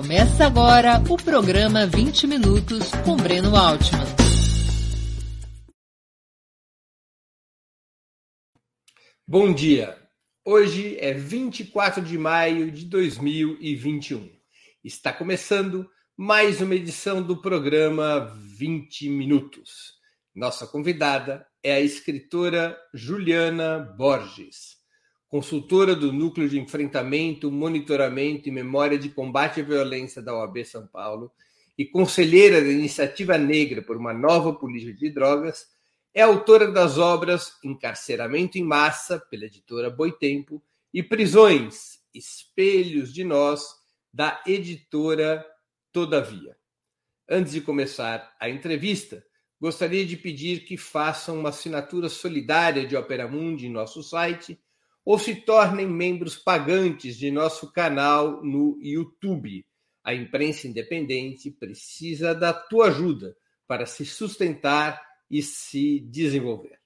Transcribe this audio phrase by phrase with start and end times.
[0.00, 4.00] Começa agora o programa 20 Minutos com Breno Altman.
[9.28, 9.94] Bom dia.
[10.42, 14.26] Hoje é 24 de maio de 2021.
[14.82, 15.86] Está começando
[16.16, 18.20] mais uma edição do programa
[18.56, 19.98] 20 Minutos.
[20.34, 24.79] Nossa convidada é a escritora Juliana Borges
[25.30, 30.88] consultora do Núcleo de Enfrentamento, Monitoramento e Memória de Combate à Violência da OAB São
[30.88, 31.30] Paulo
[31.78, 35.68] e conselheira da Iniciativa Negra por uma Nova Política de Drogas,
[36.12, 40.60] é autora das obras Encarceramento em Massa, pela editora Boitempo,
[40.92, 43.64] e Prisões, Espelhos de Nós,
[44.12, 45.46] da editora
[45.92, 46.56] Todavia.
[47.28, 49.24] Antes de começar a entrevista,
[49.60, 54.58] gostaria de pedir que façam uma assinatura solidária de Opera Mundi em nosso site
[55.10, 59.66] ou se tornem membros pagantes de nosso canal no YouTube.
[60.04, 66.78] A imprensa independente precisa da tua ajuda para se sustentar e se desenvolver.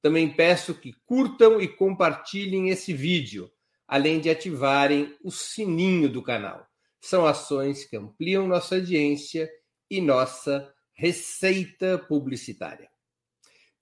[0.00, 3.50] Também peço que curtam e compartilhem esse vídeo,
[3.88, 6.64] além de ativarem o sininho do canal.
[7.00, 9.50] São ações que ampliam nossa audiência
[9.90, 12.88] e nossa receita publicitária.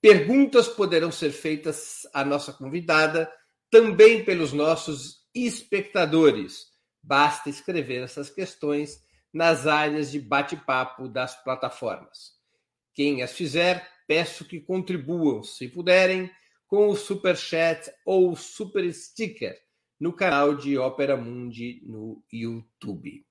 [0.01, 3.31] Perguntas poderão ser feitas à nossa convidada
[3.73, 6.67] também pelos nossos espectadores.
[7.01, 12.33] Basta escrever essas questões nas áreas de bate-papo das plataformas.
[12.93, 16.29] Quem as fizer, peço que contribuam, se puderem,
[16.67, 19.59] com o super chat ou super sticker
[19.99, 23.25] no canal de Ópera Mundi no YouTube.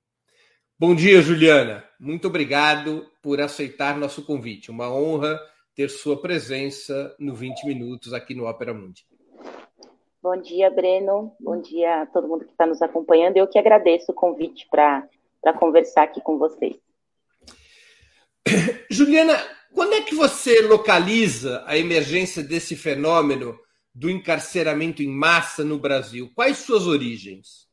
[0.77, 1.89] Bom dia, Juliana.
[2.01, 4.73] Muito obrigado por aceitar nosso convite.
[4.73, 5.41] Uma honra
[5.73, 9.07] ter sua presença no 20 minutos aqui no Ópera Mundi.
[10.23, 11.35] Bom dia, Breno.
[11.41, 13.37] Bom dia a todo mundo que está nos acompanhando.
[13.37, 15.09] Eu que agradeço o convite para
[15.59, 16.77] conversar aqui com vocês.
[18.89, 19.35] Juliana,
[19.75, 23.59] quando é que você localiza a emergência desse fenômeno
[23.93, 26.31] do encarceramento em massa no Brasil?
[26.37, 27.67] Quais suas origens?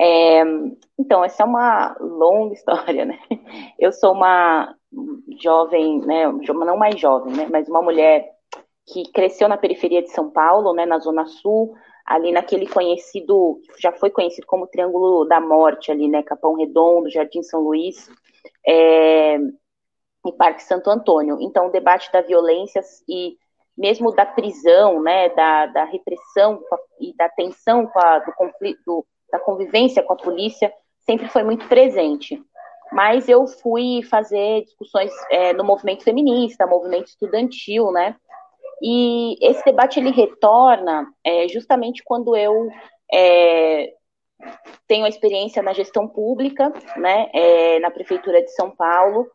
[0.00, 0.42] É,
[0.98, 3.20] então, essa é uma longa história, né?
[3.78, 4.74] Eu sou uma
[5.40, 8.35] jovem, né, não mais jovem, né, mas uma mulher
[8.86, 11.74] que cresceu na periferia de São Paulo, né, na Zona Sul,
[12.04, 17.42] ali naquele conhecido, já foi conhecido como Triângulo da Morte, ali, né, Capão Redondo, Jardim
[17.42, 18.08] São Luís,
[18.64, 19.36] é,
[20.24, 21.38] e Parque Santo Antônio.
[21.40, 23.36] Então, o debate da violência e
[23.76, 26.60] mesmo da prisão, né, da, da repressão
[27.00, 32.42] e da tensão a, do conflito, da convivência com a polícia, sempre foi muito presente.
[32.92, 38.16] Mas eu fui fazer discussões é, no movimento feminista, movimento estudantil, né,
[38.82, 42.68] e esse debate ele retorna é, justamente quando eu
[43.12, 43.92] é,
[44.86, 49.26] tenho a experiência na gestão pública, né, é, na prefeitura de São Paulo,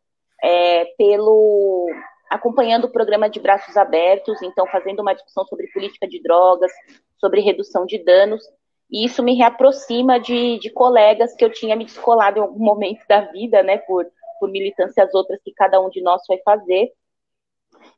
[0.43, 1.89] é, pelo
[2.29, 6.71] acompanhando o programa de braços abertos, então fazendo uma discussão sobre política de drogas,
[7.17, 8.41] sobre redução de danos,
[8.89, 13.05] e isso me reaproxima de, de colegas que eu tinha me descolado em algum momento
[13.07, 14.05] da vida, né, por,
[14.39, 16.91] por militâncias outras que cada um de nós vai fazer,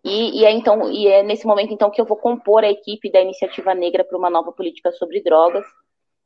[0.04, 3.12] e, e, é então e é nesse momento então que eu vou compor a equipe
[3.12, 5.66] da Iniciativa Negra para uma nova política sobre drogas.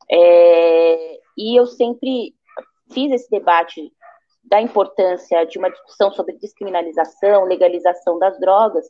[0.10, 2.34] É, e eu sempre
[2.92, 3.92] fiz esse debate
[4.44, 8.90] da importância de uma discussão sobre descriminalização, legalização das drogas,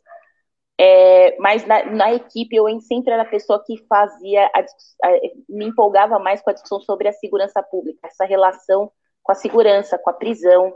[0.80, 5.12] é, mas na, na, equipe eu sempre era a pessoa que fazia, a, a,
[5.50, 8.92] me empolgava mais com a discussão sobre a segurança pública, essa relação
[9.24, 10.72] com a segurança, com a prisão,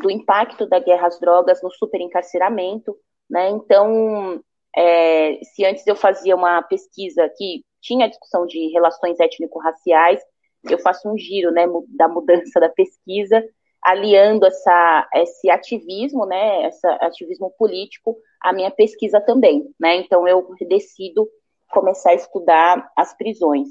[0.00, 2.96] do impacto da guerra às drogas no superencarceramento,
[3.28, 3.50] né?
[3.50, 4.40] Então,
[4.76, 10.20] é, se antes eu fazia uma pesquisa que tinha discussão de relações étnico-raciais,
[10.64, 11.66] eu faço um giro né,
[11.96, 13.42] da mudança da pesquisa,
[13.82, 19.64] aliando essa, esse ativismo, né, esse ativismo político, à minha pesquisa também.
[19.78, 19.96] Né?
[19.96, 21.28] Então, eu decido
[21.70, 23.68] começar a estudar as prisões.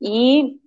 [0.00, 0.58] E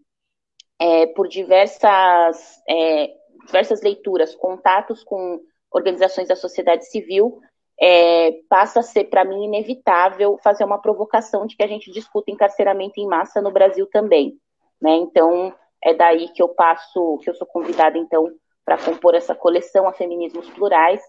[0.79, 3.13] é, por diversas, é,
[3.45, 5.41] diversas leituras, contatos com
[5.71, 7.41] organizações da sociedade civil,
[7.79, 12.31] é, passa a ser, para mim, inevitável fazer uma provocação de que a gente discuta
[12.31, 14.37] encarceramento em massa no Brasil também.
[14.81, 14.95] Né?
[14.95, 15.53] Então,
[15.83, 18.31] é daí que eu passo, que eu sou convidada, então,
[18.65, 21.01] para compor essa coleção a Feminismos Plurais,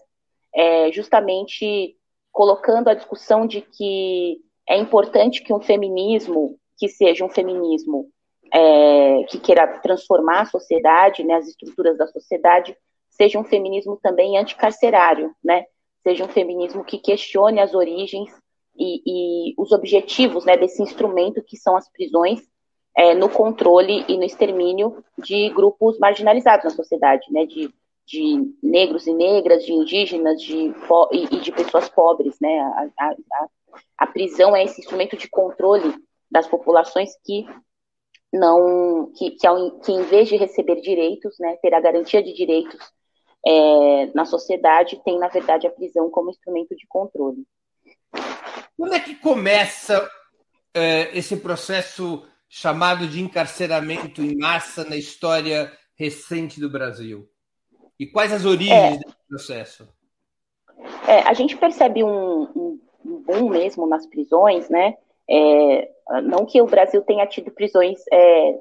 [0.53, 1.95] é, justamente
[2.31, 8.09] colocando a discussão de que é importante que um feminismo, que seja um feminismo
[8.53, 12.77] é, que queira transformar a sociedade, né, as estruturas da sociedade,
[13.09, 15.65] seja um feminismo também anticarcerário, né?
[16.09, 18.29] Seja um feminismo que questione as origens
[18.75, 19.01] e,
[19.51, 22.41] e os objetivos né, desse instrumento que são as prisões,
[22.97, 27.71] é, no controle e no extermínio de grupos marginalizados na sociedade, né, de,
[28.07, 30.73] de negros e negras, de indígenas de,
[31.11, 32.37] e, e de pessoas pobres.
[32.41, 33.47] Né, a, a,
[33.99, 35.93] a, prisão é esse instrumento de controle
[36.31, 37.45] das populações que
[38.33, 39.47] não que, que,
[39.83, 42.79] que em vez de receber direitos, né, ter a garantia de direitos
[43.45, 47.45] é, na sociedade, tem, na verdade, a prisão como instrumento de controle.
[48.77, 50.09] Quando é que começa
[50.73, 57.29] é, esse processo chamado de encarceramento em massa na história recente do Brasil?
[57.99, 59.87] E quais as origens é, desse processo?
[61.07, 64.95] É, a gente percebe um, um, um, boom mesmo nas prisões, né?
[65.29, 65.91] É,
[66.23, 68.57] não que o Brasil tenha tido prisões é,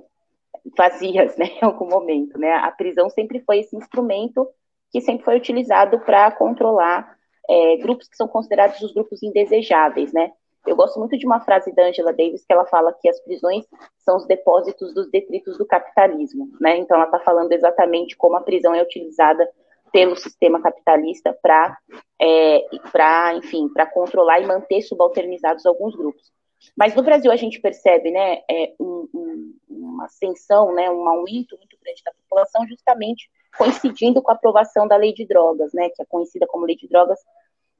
[0.77, 2.53] vazias, né, em algum momento, né?
[2.55, 4.49] A prisão sempre foi esse instrumento
[4.91, 7.17] que sempre foi utilizado para controlar
[7.49, 10.33] é, grupos que são considerados os grupos indesejáveis, né?
[10.67, 13.65] Eu gosto muito de uma frase da Angela Davis que ela fala que as prisões
[13.99, 16.77] são os depósitos dos detritos do capitalismo, né?
[16.77, 19.49] Então ela está falando exatamente como a prisão é utilizada
[19.91, 21.77] pelo sistema capitalista para,
[22.21, 26.31] é, para, enfim, para controlar e manter subalternizados alguns grupos.
[26.77, 31.57] Mas no Brasil a gente percebe, né, é, um, um, uma ascensão, né, um aumento
[31.57, 36.03] muito grande da população, justamente coincidindo com a aprovação da lei de drogas, né, que
[36.03, 37.19] é conhecida como lei de drogas,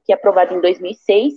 [0.05, 1.33] que é aprovada em 2006,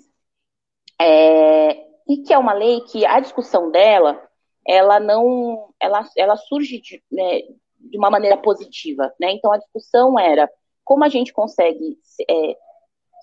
[1.00, 1.73] é,
[2.08, 4.23] e que é uma lei que a discussão dela,
[4.67, 7.43] ela não, ela, ela surge de, né,
[7.79, 10.50] de uma maneira positiva, né, então a discussão era
[10.84, 11.99] como a gente consegue
[12.29, 12.56] é,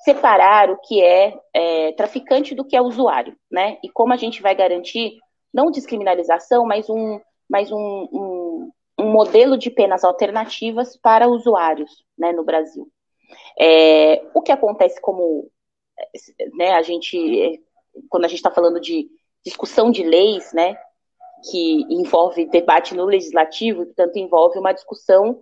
[0.04, 4.42] separar o que é, é, traficante do que é usuário, né, e como a gente
[4.42, 5.18] vai garantir,
[5.54, 7.20] não descriminalização, mas um,
[7.50, 8.39] mas um, um
[9.00, 12.88] um modelo de penas alternativas para usuários né, no Brasil.
[13.60, 15.50] É, o que acontece como
[16.58, 17.62] né, a gente,
[18.10, 19.08] quando a gente está falando de
[19.44, 20.78] discussão de leis, né,
[21.50, 25.42] que envolve debate no legislativo, portanto envolve uma discussão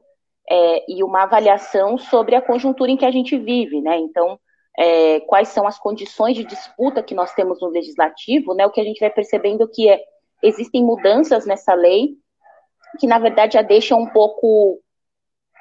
[0.50, 3.98] é, e uma avaliação sobre a conjuntura em que a gente vive, né?
[3.98, 4.40] Então,
[4.78, 8.66] é, quais são as condições de disputa que nós temos no legislativo, né?
[8.66, 10.02] O que a gente vai percebendo que é,
[10.44, 12.16] existem mudanças nessa lei
[12.98, 14.82] que na verdade a deixam um pouco,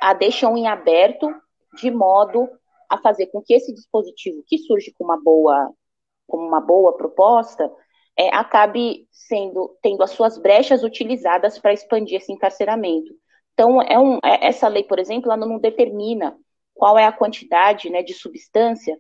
[0.01, 1.29] a deixam em aberto,
[1.77, 2.49] de modo
[2.89, 5.71] a fazer com que esse dispositivo que surge com uma boa,
[6.27, 7.71] como uma boa proposta,
[8.17, 13.13] é, acabe sendo tendo as suas brechas utilizadas para expandir esse encarceramento.
[13.53, 16.37] Então, é um, é, essa lei, por exemplo, ela não determina
[16.75, 18.99] qual é a quantidade né, de substância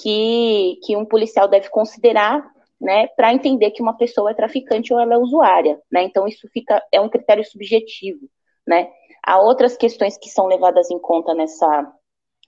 [0.00, 2.44] que, que um policial deve considerar
[2.80, 6.02] né, para entender que uma pessoa é traficante ou ela é usuária, né?
[6.02, 8.28] Então isso fica é um critério subjetivo,
[8.66, 8.90] né?
[9.22, 11.92] Há outras questões que são levadas em conta nessa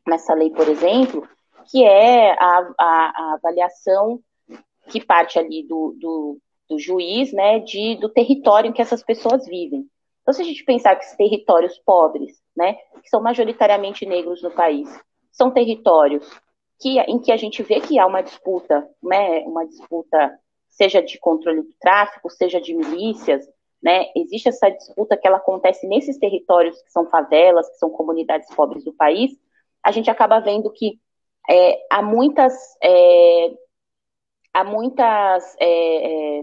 [0.07, 1.29] nessa lei, por exemplo,
[1.71, 4.21] que é a, a, a avaliação
[4.89, 6.39] que parte ali do, do,
[6.69, 9.85] do, juiz, né, de, do território em que essas pessoas vivem.
[10.23, 14.51] Então, se a gente pensar que esses territórios pobres, né, que são majoritariamente negros no
[14.51, 14.89] país,
[15.33, 16.29] são territórios
[16.81, 20.39] que, em que a gente vê que há uma disputa, né, uma disputa
[20.69, 23.47] seja de controle do tráfico, seja de milícias,
[23.83, 28.55] né, existe essa disputa que ela acontece nesses territórios que são favelas, que são comunidades
[28.55, 29.33] pobres do país,
[29.83, 30.99] a gente acaba vendo que
[31.49, 33.55] é, há muitas, é,
[34.53, 36.43] há muitas é, é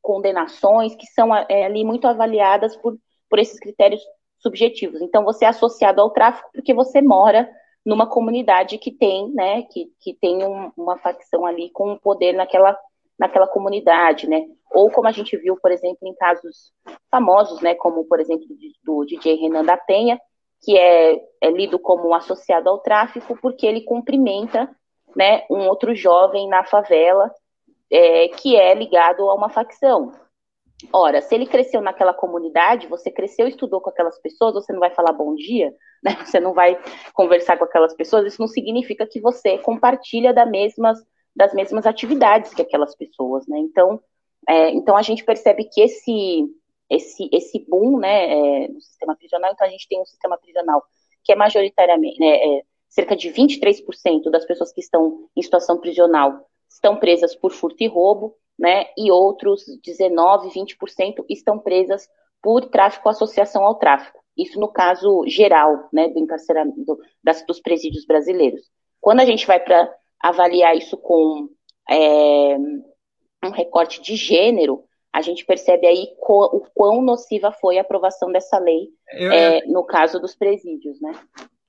[0.00, 2.96] condenações que são é, ali muito avaliadas por,
[3.28, 4.00] por esses critérios
[4.38, 5.02] subjetivos.
[5.02, 7.50] Então, você é associado ao tráfico porque você mora
[7.88, 12.78] numa comunidade que tem, né, que, que tem um, uma facção ali com poder naquela,
[13.18, 16.70] naquela comunidade, né, ou como a gente viu, por exemplo, em casos
[17.10, 18.44] famosos, né, como, por exemplo,
[18.84, 20.20] do, DJ Renan da Penha,
[20.60, 24.68] que é, é lido como um associado ao tráfico porque ele cumprimenta,
[25.16, 27.32] né, um outro jovem na favela
[27.90, 30.12] é, que é ligado a uma facção.
[30.92, 34.90] Ora, se ele cresceu naquela comunidade, você cresceu estudou com aquelas pessoas, você não vai
[34.90, 36.16] falar bom dia, né?
[36.24, 36.80] Você não vai
[37.12, 40.98] conversar com aquelas pessoas, isso não significa que você compartilha da mesmas,
[41.34, 43.58] das mesmas atividades que aquelas pessoas, né?
[43.58, 44.00] Então,
[44.48, 46.46] é, então a gente percebe que esse,
[46.88, 50.82] esse, esse boom, né, é, no sistema prisional, então a gente tem um sistema prisional
[51.24, 56.47] que é majoritariamente, né, é, cerca de 23% das pessoas que estão em situação prisional
[56.68, 62.08] estão presas por furto e roubo, né, e outros 19, 20% estão presas
[62.42, 64.22] por tráfico associação ao tráfico.
[64.36, 68.62] Isso no caso geral, né, do encarceramento das, dos presídios brasileiros.
[69.00, 71.48] Quando a gente vai para avaliar isso com
[71.88, 72.56] é,
[73.44, 78.58] um recorte de gênero, a gente percebe aí o quão nociva foi a aprovação dessa
[78.58, 81.12] lei Eu, é, no caso dos presídios, né?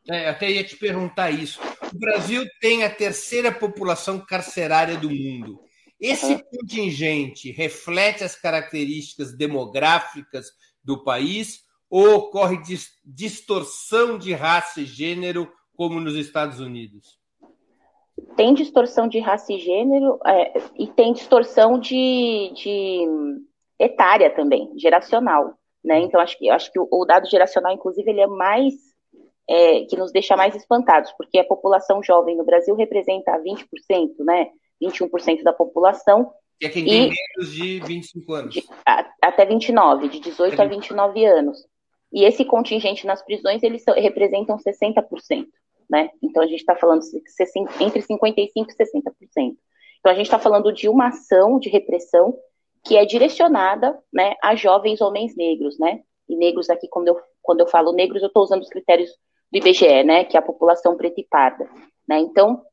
[0.10, 1.60] É, até ia te perguntar isso.
[1.94, 5.62] O Brasil tem a terceira população carcerária do mundo
[6.00, 6.42] Esse uhum.
[6.52, 10.48] contingente reflete as características demográficas
[10.84, 12.58] do país ou ocorre
[13.06, 17.20] distorção de raça e gênero, como nos Estados Unidos?
[18.36, 23.06] Tem distorção de raça e gênero é, e tem distorção de, de
[23.78, 25.54] etária também, geracional.
[25.84, 26.00] Né?
[26.00, 28.89] Então, acho que, acho que o, o dado geracional, inclusive, ele é mais
[29.50, 33.66] é, que nos deixa mais espantados, porque a população jovem no Brasil representa 20%,
[34.20, 34.52] né?
[34.82, 36.32] 21% da população.
[36.60, 38.54] Que é quem tem menos de 25 anos.
[38.54, 40.64] De, a, até 29, de 18 é.
[40.64, 41.66] a 29 anos.
[42.14, 45.48] E esse contingente nas prisões, eles representam 60%,
[45.90, 46.12] né?
[46.22, 47.02] Então a gente está falando
[47.80, 49.56] entre 55% e 60%.
[50.00, 52.38] Então a gente está falando de uma ação de repressão
[52.86, 56.02] que é direcionada né, a jovens homens negros, né?
[56.28, 59.10] E negros aqui, quando eu, quando eu falo negros, eu estou usando os critérios
[59.52, 60.24] do IBGE, né?
[60.24, 61.70] Que é a população preta e parda.
[62.08, 62.20] Né?
[62.20, 62.64] Então,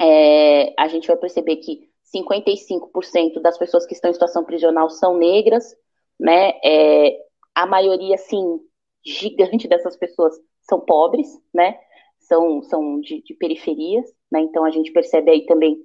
[0.00, 5.16] é, a gente vai perceber que 55% das pessoas que estão em situação prisional são
[5.16, 5.74] negras,
[6.18, 6.52] né?
[6.64, 7.18] É,
[7.54, 8.60] a maioria, sim,
[9.04, 11.78] gigante dessas pessoas são pobres, né?
[12.20, 14.40] São, são de, de periferias, né?
[14.40, 15.76] Então a gente percebe aí também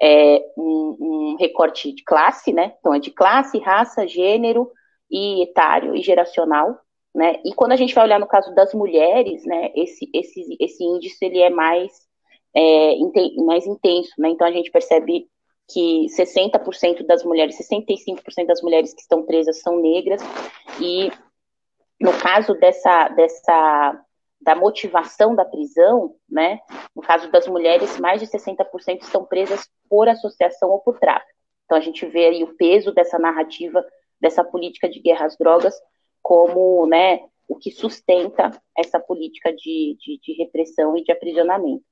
[0.00, 2.74] é, um, um, recorte de classe, né?
[2.78, 4.70] Então é de classe, raça, gênero
[5.10, 6.78] e etário e geracional,
[7.14, 7.40] né?
[7.44, 9.70] E quando a gente vai olhar no caso das mulheres, né?
[9.74, 11.92] Esse, esse, esse índice ele é mais,
[12.54, 12.96] é,
[13.44, 14.30] mais intenso, né?
[14.30, 15.28] Então a gente percebe
[15.72, 20.20] que 60% das mulheres, 65% das mulheres que estão presas são negras
[20.80, 21.10] e
[22.00, 24.04] no caso dessa, dessa
[24.40, 26.58] da motivação da prisão, né?
[26.94, 31.32] No caso das mulheres, mais de 60% estão presas por associação ou por tráfico.
[31.64, 33.82] Então a gente vê aí o peso dessa narrativa,
[34.20, 35.74] dessa política de guerra às drogas,
[36.24, 41.84] como, né, o que sustenta essa política de, de, de repressão e de aprisionamento.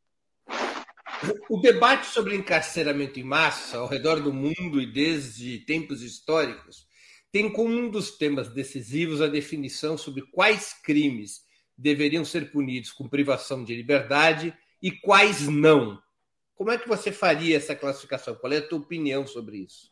[1.51, 6.87] O debate sobre encarceramento em massa ao redor do mundo e desde tempos históricos
[7.31, 11.43] tem como um dos temas decisivos a definição sobre quais crimes
[11.77, 16.01] deveriam ser punidos com privação de liberdade e quais não.
[16.55, 18.35] Como é que você faria essa classificação?
[18.35, 19.92] Qual é a tua opinião sobre isso?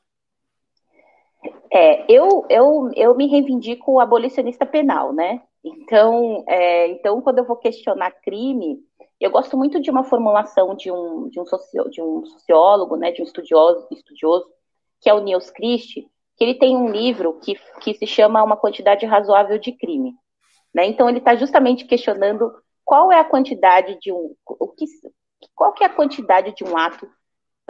[1.72, 5.42] É, eu, eu, eu me reivindico abolicionista penal, né?
[5.64, 8.78] Então, é, então, quando eu vou questionar crime,
[9.20, 13.12] eu gosto muito de uma formulação de um, de um, socio, de um sociólogo, né,
[13.12, 14.46] de um estudioso, estudioso,
[15.00, 18.56] que é o Niels Christie, que ele tem um livro que, que se chama Uma
[18.56, 20.14] Quantidade Razoável de Crime.
[20.74, 20.86] Né?
[20.86, 22.50] Então, ele está justamente questionando
[22.84, 24.34] qual é a quantidade de um.
[24.46, 24.86] O que,
[25.54, 27.06] qual que é a quantidade de um ato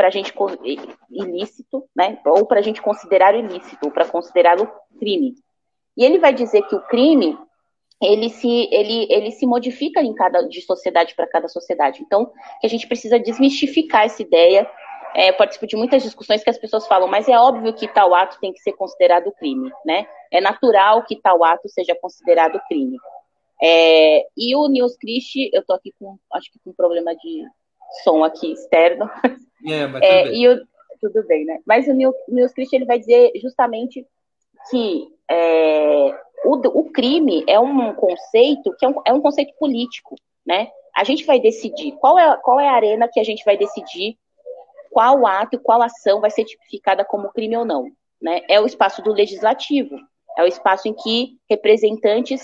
[0.01, 0.33] para a gente
[1.11, 2.19] ilícito, né?
[2.25, 4.67] Ou para a gente considerar ilícito, ou para considerá-lo
[4.99, 5.35] crime.
[5.95, 7.39] E ele vai dizer que o crime
[8.01, 12.01] ele se, ele, ele se modifica em cada de sociedade para cada sociedade.
[12.01, 12.33] Então,
[12.65, 14.67] a gente precisa desmistificar essa ideia
[15.15, 18.15] é, eu participo de muitas discussões que as pessoas falam, mas é óbvio que tal
[18.15, 20.07] ato tem que ser considerado crime, né?
[20.31, 22.97] É natural que tal ato seja considerado crime.
[23.63, 27.45] É, e o News Christ, eu tô aqui com, acho que com problema de
[28.03, 29.11] som aqui externo.
[29.67, 30.49] É, mas é, tudo, bem.
[30.49, 30.67] O,
[31.01, 31.59] tudo bem, né?
[31.67, 34.07] Mas o News Christ, ele vai dizer justamente
[34.71, 40.15] que é, o, o, crime é um conceito que é um, é um conceito político,
[40.47, 40.69] né?
[40.97, 44.17] A gente vai decidir qual é, qual é a arena que a gente vai decidir
[44.91, 47.85] qual ato e qual ação vai ser tipificada como crime ou não.
[48.21, 48.43] Né?
[48.49, 49.97] É o espaço do legislativo,
[50.37, 52.43] é o espaço em que representantes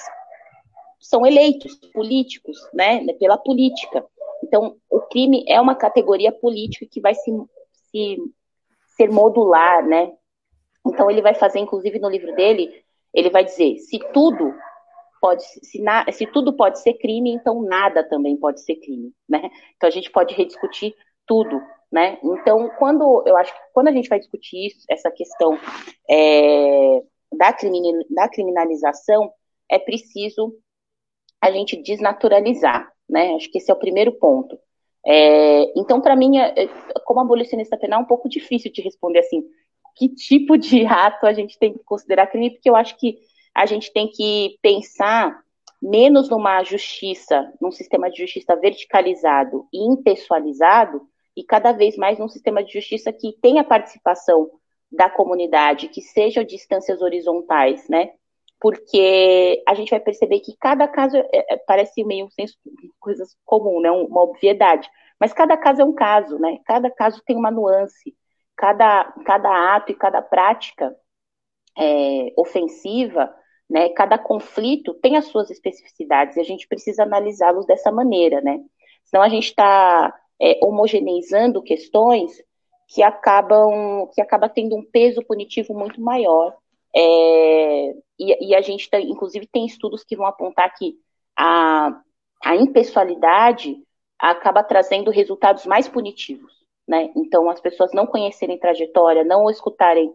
[1.01, 4.05] são eleitos, políticos, né, pela política.
[4.43, 7.31] Então, o crime é uma categoria política que vai se,
[7.91, 8.19] se
[8.97, 10.13] ser modular, né?
[10.87, 14.55] Então, ele vai fazer, inclusive no livro dele, ele vai dizer: se tudo
[15.21, 19.51] pode, se, na, se tudo pode ser crime, então nada também pode ser crime, né?
[19.77, 20.95] Então, a gente pode rediscutir
[21.27, 22.19] tudo né?
[22.23, 25.59] Então, quando eu acho que quando a gente vai discutir isso, essa questão
[26.09, 27.03] é,
[27.33, 27.55] da,
[28.11, 29.33] da criminalização,
[29.71, 30.55] é preciso
[31.41, 33.35] a gente desnaturalizar, né?
[33.35, 34.59] Acho que esse é o primeiro ponto.
[35.07, 36.69] É, então, para mim, é, é,
[37.05, 39.45] como abolicionista penal, é um pouco difícil de responder assim,
[39.95, 43.19] que tipo de ato a gente tem que considerar crime, porque eu acho que
[43.55, 45.41] a gente tem que pensar
[45.81, 51.03] menos numa justiça, num sistema de justiça verticalizado e impessoalizado,
[51.37, 54.51] e cada vez mais num sistema de justiça que tenha participação
[54.91, 58.11] da comunidade, que sejam distâncias horizontais, né?
[58.61, 62.57] Porque a gente vai perceber que cada caso é, é, parece meio um senso,
[62.99, 63.91] coisas comum, né?
[63.91, 64.89] Uma obviedade.
[65.21, 66.59] Mas cada caso é um caso, né?
[66.65, 68.15] Cada caso tem uma nuance.
[68.57, 70.97] Cada, cada ato e cada prática
[71.77, 73.35] é, ofensiva,
[73.69, 73.91] né?
[73.91, 78.61] Cada conflito tem as suas especificidades e a gente precisa analisá-los dessa maneira, né?
[79.05, 82.33] Senão a gente está é, homogeneizando questões
[82.89, 86.57] que acabam que acaba tendo um peso punitivo muito maior.
[86.97, 90.95] É, e, e, a gente, inclusive, tem estudos que vão apontar que
[91.37, 92.01] a,
[92.43, 93.77] a impessoalidade
[94.19, 96.53] acaba trazendo resultados mais punitivos.
[96.89, 97.11] Né?
[97.15, 100.11] Então, as pessoas não conhecerem trajetória, não escutarem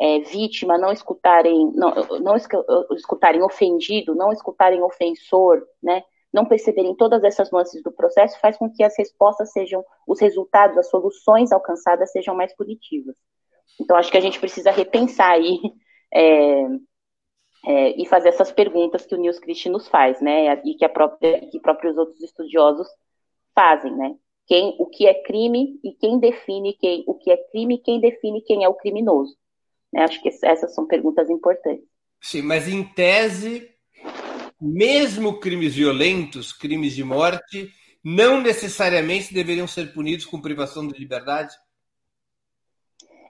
[0.00, 6.04] é, vítima, não escutarem, não, não escutarem ofendido, não escutarem ofensor, né?
[6.32, 10.76] não perceberem todas essas nuances do processo, faz com que as respostas sejam, os resultados,
[10.76, 13.16] as soluções alcançadas sejam mais punitivas.
[13.80, 15.58] Então, acho que a gente precisa repensar aí
[16.14, 16.66] é,
[17.66, 20.60] é, e fazer essas perguntas que o Nils Christie nos faz, né?
[20.64, 22.86] E que, a própria, que próprios outros estudiosos
[23.54, 24.14] fazem, né?
[24.46, 28.00] Quem, o que é crime e quem define quem, o que é crime e quem
[28.00, 29.34] define quem é o criminoso.
[29.90, 30.02] Né?
[30.02, 31.86] Acho que essas são perguntas importantes.
[32.20, 33.70] Sim, mas em tese,
[34.60, 37.70] mesmo crimes violentos, crimes de morte,
[38.04, 41.54] não necessariamente deveriam ser punidos com privação de liberdade?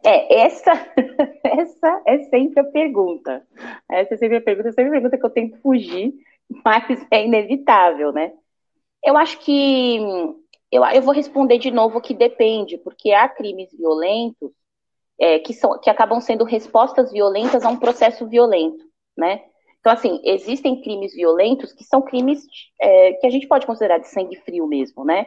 [0.05, 0.73] É, essa,
[1.43, 3.47] essa é sempre a pergunta.
[3.91, 6.13] Essa é sempre a pergunta, é sempre a pergunta que eu tento fugir,
[6.65, 8.33] mas é inevitável, né?
[9.03, 9.99] Eu acho que
[10.71, 14.51] eu, eu vou responder de novo que depende, porque há crimes violentos
[15.19, 18.85] é, que, são, que acabam sendo respostas violentas a um processo violento,
[19.17, 19.43] né?
[19.81, 22.45] Então, assim, existem crimes violentos que são crimes
[22.81, 25.27] é, que a gente pode considerar de sangue frio mesmo, né?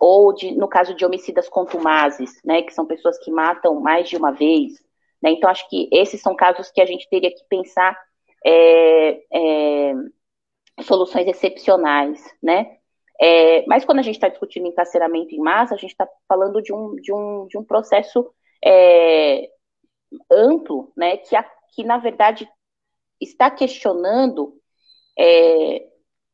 [0.00, 2.62] Ou, de, no caso de homicidas contumazes, né?
[2.62, 4.72] Que são pessoas que matam mais de uma vez.
[5.22, 5.30] Né?
[5.30, 7.96] Então, acho que esses são casos que a gente teria que pensar
[8.44, 9.94] é, é,
[10.82, 12.78] soluções excepcionais, né?
[13.20, 16.72] É, mas quando a gente está discutindo encarceramento em massa, a gente está falando de
[16.72, 18.34] um, de, um, de um processo
[18.64, 19.48] é,
[20.30, 21.44] amplo, né, que, a,
[21.74, 22.48] que na verdade
[23.20, 24.54] está questionando
[25.16, 25.86] é,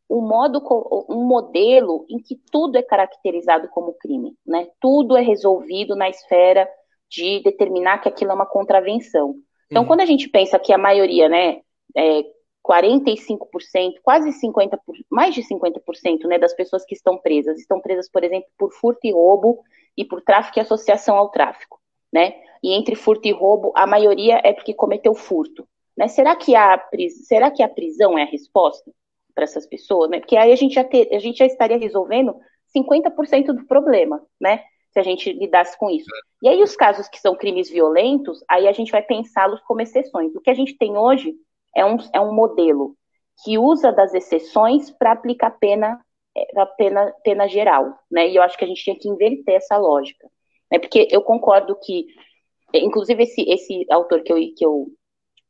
[0.08, 0.62] um modo,
[1.08, 4.68] um modelo em que tudo é caracterizado como crime, né?
[4.80, 6.68] Tudo é resolvido na esfera
[7.10, 9.36] de determinar que aquilo é uma contravenção.
[9.70, 9.88] Então, uhum.
[9.88, 11.60] quando a gente pensa que a maioria, né,
[11.96, 12.22] é,
[12.66, 14.78] 45%, quase 50%,
[15.10, 19.06] mais de 50% né, das pessoas que estão presas, estão presas, por exemplo, por furto
[19.06, 19.60] e roubo
[19.96, 21.78] e por tráfico e associação ao tráfico
[22.12, 22.34] né?
[22.62, 25.66] E entre furto e roubo, a maioria é porque cometeu furto.
[25.96, 26.08] Né?
[26.08, 26.82] Será, que a,
[27.24, 28.90] será que a prisão é a resposta
[29.38, 30.10] para essas pessoas?
[30.10, 30.18] Né?
[30.18, 32.34] Porque aí a gente, já ter, a gente já estaria resolvendo
[32.76, 34.64] 50% do problema, né?
[34.92, 36.08] Se a gente lidasse com isso.
[36.42, 40.34] E aí, os casos que são crimes violentos, aí a gente vai pensá-los como exceções.
[40.34, 41.34] O que a gente tem hoje
[41.76, 42.96] é um, é um modelo
[43.44, 46.00] que usa das exceções para aplicar pena,
[46.56, 48.28] a pena, pena geral, né?
[48.28, 50.28] E eu acho que a gente tinha que inverter essa lógica.
[50.72, 50.80] Né?
[50.80, 52.06] Porque eu concordo que,
[52.74, 54.88] inclusive, esse, esse autor que eu, que eu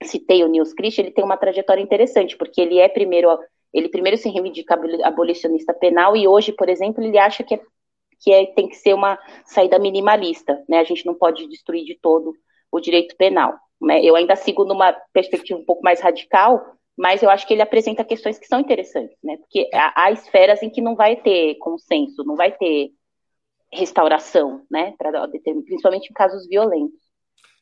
[0.04, 3.30] citei, o Nils Christ, ele tem uma trajetória interessante, porque ele é primeiro,
[3.72, 7.60] ele primeiro se reivindica abolicionista penal e hoje, por exemplo, ele acha que, é,
[8.20, 10.78] que é, tem que ser uma saída minimalista, né?
[10.78, 12.34] A gente não pode destruir de todo
[12.70, 13.54] o direito penal.
[13.80, 14.02] Né?
[14.04, 18.04] Eu ainda sigo numa perspectiva um pouco mais radical, mas eu acho que ele apresenta
[18.04, 19.36] questões que são interessantes, né?
[19.36, 22.90] Porque há, há esferas em que não vai ter consenso, não vai ter
[23.72, 24.94] restauração, né?
[24.98, 25.28] Pra,
[25.64, 27.07] principalmente em casos violentos.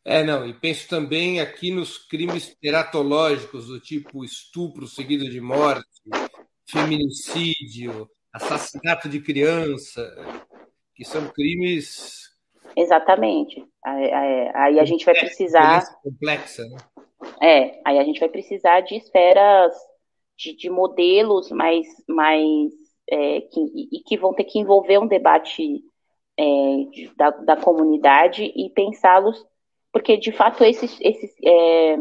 [0.08, 5.84] É, não, e penso também aqui nos crimes teratológicos, do tipo estupro seguido de morte,
[6.64, 10.08] feminicídio, assassinato de criança,
[10.94, 12.30] que são crimes.
[12.76, 13.66] Exatamente.
[13.84, 15.82] Aí a gente vai precisar.
[16.00, 16.76] Complexa, né?
[17.42, 19.74] É, aí a gente vai precisar de esferas,
[20.38, 21.84] de, de modelos mais.
[22.08, 22.70] mais
[23.10, 23.60] é, que,
[23.92, 25.82] e que vão ter que envolver um debate
[26.38, 26.44] é,
[27.16, 29.44] da, da, comunidade e pensá-los,
[29.96, 31.96] porque de fato esses, esses é,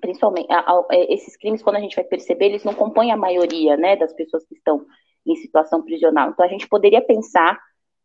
[0.00, 3.16] principalmente a, a, é, esses crimes, quando a gente vai perceber, eles não compõem a
[3.16, 4.86] maioria né, das pessoas que estão
[5.26, 6.30] em situação prisional.
[6.30, 7.60] Então a gente poderia pensar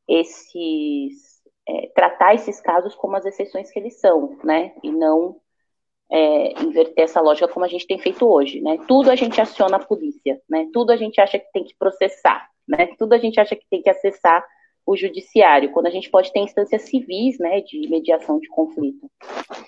[0.05, 5.39] esses, é, tratar esses casos como as exceções que eles são, né, e não
[6.11, 8.77] é, inverter essa lógica como a gente tem feito hoje, né?
[8.85, 10.67] Tudo a gente aciona a polícia, né?
[10.73, 12.87] Tudo a gente acha que tem que processar, né?
[12.99, 14.45] Tudo a gente acha que tem que acessar
[14.85, 19.09] o judiciário, quando a gente pode ter instâncias civis, né, de mediação de conflito.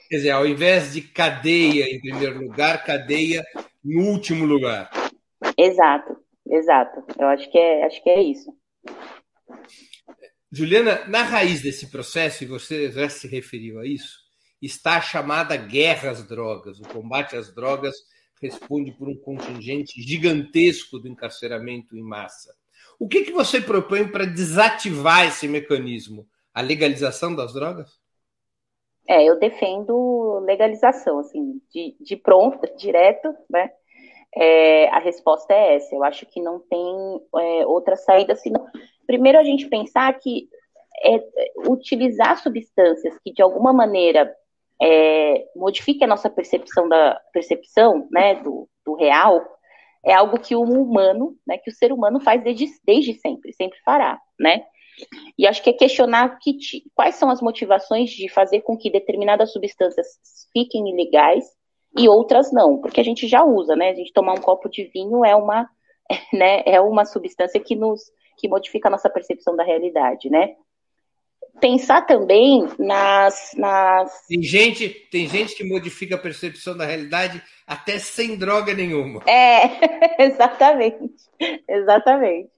[0.09, 3.43] Quer dizer, ao invés de cadeia em primeiro lugar, cadeia
[3.83, 4.89] em último lugar.
[5.57, 7.03] Exato, exato.
[7.17, 8.53] Eu acho que é, acho que é isso.
[10.51, 14.19] Juliana, na raiz desse processo, e você já se referiu a isso,
[14.61, 16.79] está a chamada guerra às drogas.
[16.79, 17.95] O combate às drogas
[18.41, 22.53] responde por um contingente gigantesco do encarceramento em massa.
[22.99, 26.25] O que, que você propõe para desativar esse mecanismo?
[26.53, 27.99] A legalização das drogas?
[29.07, 33.69] É, eu defendo legalização, assim, de, de pronto, direto, né?
[34.35, 35.93] É, a resposta é essa.
[35.95, 38.65] Eu acho que não tem é, outra saída senão.
[39.05, 40.49] Primeiro, a gente pensar que
[41.03, 41.23] é,
[41.69, 44.33] utilizar substâncias que de alguma maneira
[44.81, 49.41] é, modifiquem a nossa percepção da percepção, né, do, do real,
[50.05, 53.79] é algo que o humano, né, que o ser humano faz desde, desde sempre, sempre
[53.83, 54.63] fará, né?
[55.37, 56.57] E acho que é questionar que,
[56.93, 60.07] quais são as motivações de fazer com que determinadas substâncias
[60.53, 61.43] fiquem ilegais
[61.97, 63.89] e outras não, porque a gente já usa, né?
[63.89, 65.69] A gente tomar um copo de vinho é uma,
[66.31, 68.01] né, é uma substância que nos
[68.37, 70.55] que modifica a nossa percepção da realidade, né?
[71.59, 74.25] Pensar também nas, nas...
[74.27, 79.23] Tem gente, tem gente que modifica a percepção da realidade até sem droga nenhuma.
[79.25, 81.13] É, exatamente,
[81.67, 82.49] exatamente.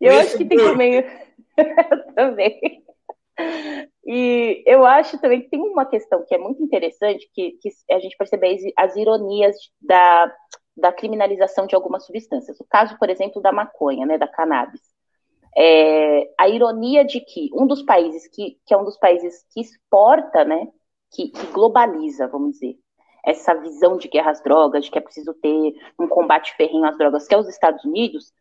[0.00, 1.04] Eu Esse acho que tem também
[2.14, 2.82] também.
[4.06, 7.98] E eu acho também que tem uma questão que é muito interessante, que, que a
[7.98, 10.32] gente percebe as ironias da,
[10.76, 12.58] da criminalização de algumas substâncias.
[12.60, 14.80] O caso, por exemplo, da maconha, né, da cannabis.
[15.56, 19.60] É, a ironia de que um dos países que, que é um dos países que
[19.60, 20.68] exporta, né,
[21.10, 22.76] que, que globaliza, vamos dizer,
[23.24, 26.96] essa visão de guerra às drogas, de que é preciso ter um combate ferrenho às
[26.96, 28.32] drogas, que é os Estados Unidos,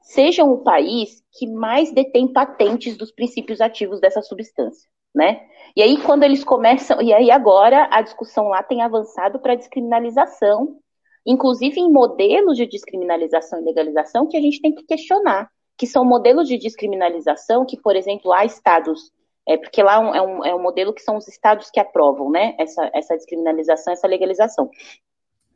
[0.00, 5.46] sejam o país que mais detém patentes dos princípios ativos dessa substância, né?
[5.76, 10.78] E aí quando eles começam, e aí agora a discussão lá tem avançado para descriminalização,
[11.26, 16.04] inclusive em modelos de descriminalização e legalização que a gente tem que questionar, que são
[16.04, 19.12] modelos de descriminalização que, por exemplo, há estados
[19.46, 22.54] é porque lá é um, é um modelo que são os estados que aprovam, né,
[22.58, 24.70] essa, essa descriminalização, essa legalização.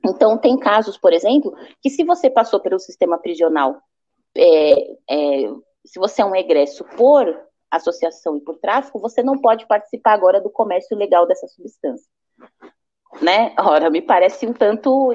[0.04, 3.80] Então, tem casos, por exemplo, que se você passou pelo sistema prisional
[4.36, 5.50] é, é,
[5.84, 7.26] se você é um egresso por
[7.70, 12.08] associação e por tráfico, você não pode participar agora do comércio legal dessa substância.
[13.22, 13.54] Né?
[13.58, 15.14] Ora, me parece um tanto,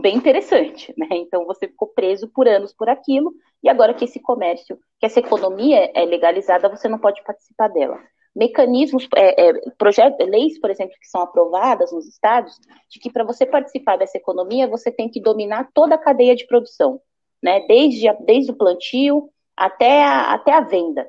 [0.00, 1.08] bem interessante, né?
[1.10, 5.18] Então você ficou preso por anos por aquilo, e agora que esse comércio, que essa
[5.18, 7.98] economia é legalizada, você não pode participar dela.
[8.34, 12.54] Mecanismos, é, é, projetos, leis, por exemplo, que são aprovadas nos estados,
[12.88, 16.46] de que para você participar dessa economia, você tem que dominar toda a cadeia de
[16.46, 17.00] produção
[17.42, 17.60] né?
[17.66, 21.06] Desde, a, desde o plantio até a, até a venda.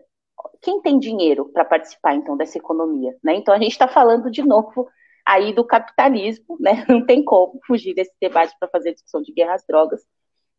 [0.62, 3.15] Quem tem dinheiro para participar, então, dessa economia?
[3.23, 3.36] Né?
[3.36, 4.88] Então, a gente está falando de novo
[5.27, 6.85] aí do capitalismo, né?
[6.87, 10.01] Não tem como fugir desse debate para fazer discussão de guerra às drogas,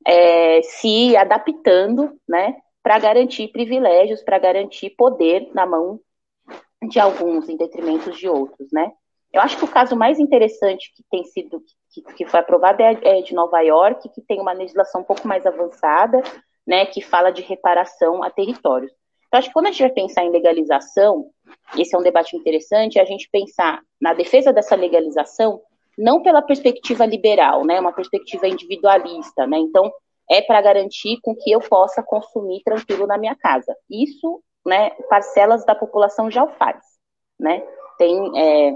[0.06, 2.56] é, se adaptando, né?
[2.82, 6.00] Para garantir privilégios, para garantir poder na mão
[6.88, 8.92] de alguns em detrimento de outros, né?
[9.32, 12.98] Eu acho que o caso mais interessante que tem sido que, que foi aprovado é,
[13.02, 16.22] é, de Nova York, que tem uma legislação um pouco mais avançada,
[16.66, 18.92] né, que fala de reparação a territórios.
[19.28, 21.30] Então, acho que quando a gente vai pensar em legalização,
[21.76, 25.60] esse é um debate interessante, é a gente pensar na defesa dessa legalização
[25.96, 29.90] não pela perspectiva liberal, né, uma perspectiva individualista, né, então
[30.30, 33.74] é para garantir com que eu possa consumir tranquilo na minha casa.
[33.90, 36.80] Isso, né, parcelas da população já o faz,
[37.38, 37.62] né,
[37.98, 38.74] tem é,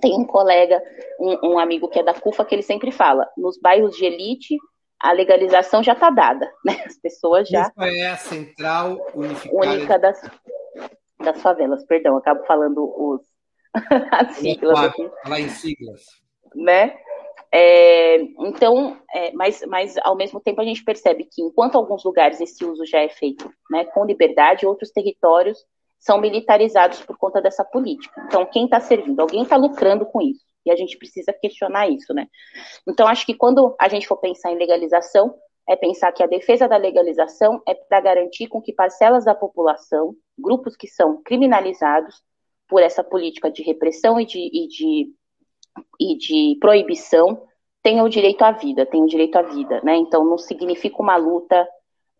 [0.00, 0.80] tem um colega,
[1.18, 4.56] um, um, amigo que é da CUFA, que ele sempre fala: nos bairros de elite,
[5.00, 6.82] a legalização já está dada, né?
[6.86, 7.62] As pessoas já.
[7.62, 9.56] Isso é a central unificada.
[9.56, 10.30] Única das,
[11.20, 13.20] das favelas, perdão, acabo falando os,
[14.12, 15.10] as siglas aqui.
[15.22, 16.02] Falar em siglas.
[16.54, 16.96] Né?
[17.52, 22.40] É, então, é, mas, mas ao mesmo tempo a gente percebe que enquanto alguns lugares
[22.40, 25.58] esse uso já é feito né, com liberdade, outros territórios
[25.98, 28.20] são militarizados por conta dessa política.
[28.26, 29.20] Então, quem está servindo?
[29.20, 30.44] Alguém está lucrando com isso.
[30.66, 32.26] E a gente precisa questionar isso, né?
[32.88, 35.34] Então, acho que quando a gente for pensar em legalização,
[35.68, 40.14] é pensar que a defesa da legalização é para garantir com que parcelas da população,
[40.38, 42.22] grupos que são criminalizados
[42.68, 45.12] por essa política de repressão e de, e de,
[46.00, 47.42] e de proibição,
[47.82, 49.96] tenham o direito à vida, tenham direito à vida, né?
[49.96, 51.66] Então, não significa uma luta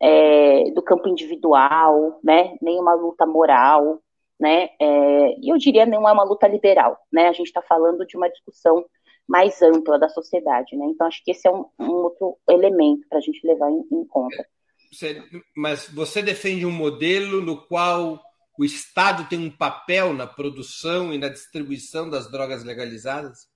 [0.01, 4.01] é, do campo individual, né, nem uma luta moral,
[4.39, 8.07] né, é, e eu diria não é uma luta liberal, né, a gente está falando
[8.07, 8.85] de uma discussão
[9.27, 13.19] mais ampla da sociedade, né, então acho que esse é um, um outro elemento para
[13.19, 14.47] a gente levar em, em conta.
[14.93, 15.23] Você,
[15.57, 18.21] mas você defende um modelo no qual
[18.59, 23.49] o Estado tem um papel na produção e na distribuição das drogas legalizadas?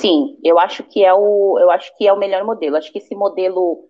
[0.00, 2.76] Sim, eu acho que é o, eu acho que é o melhor modelo.
[2.76, 3.89] Acho que esse modelo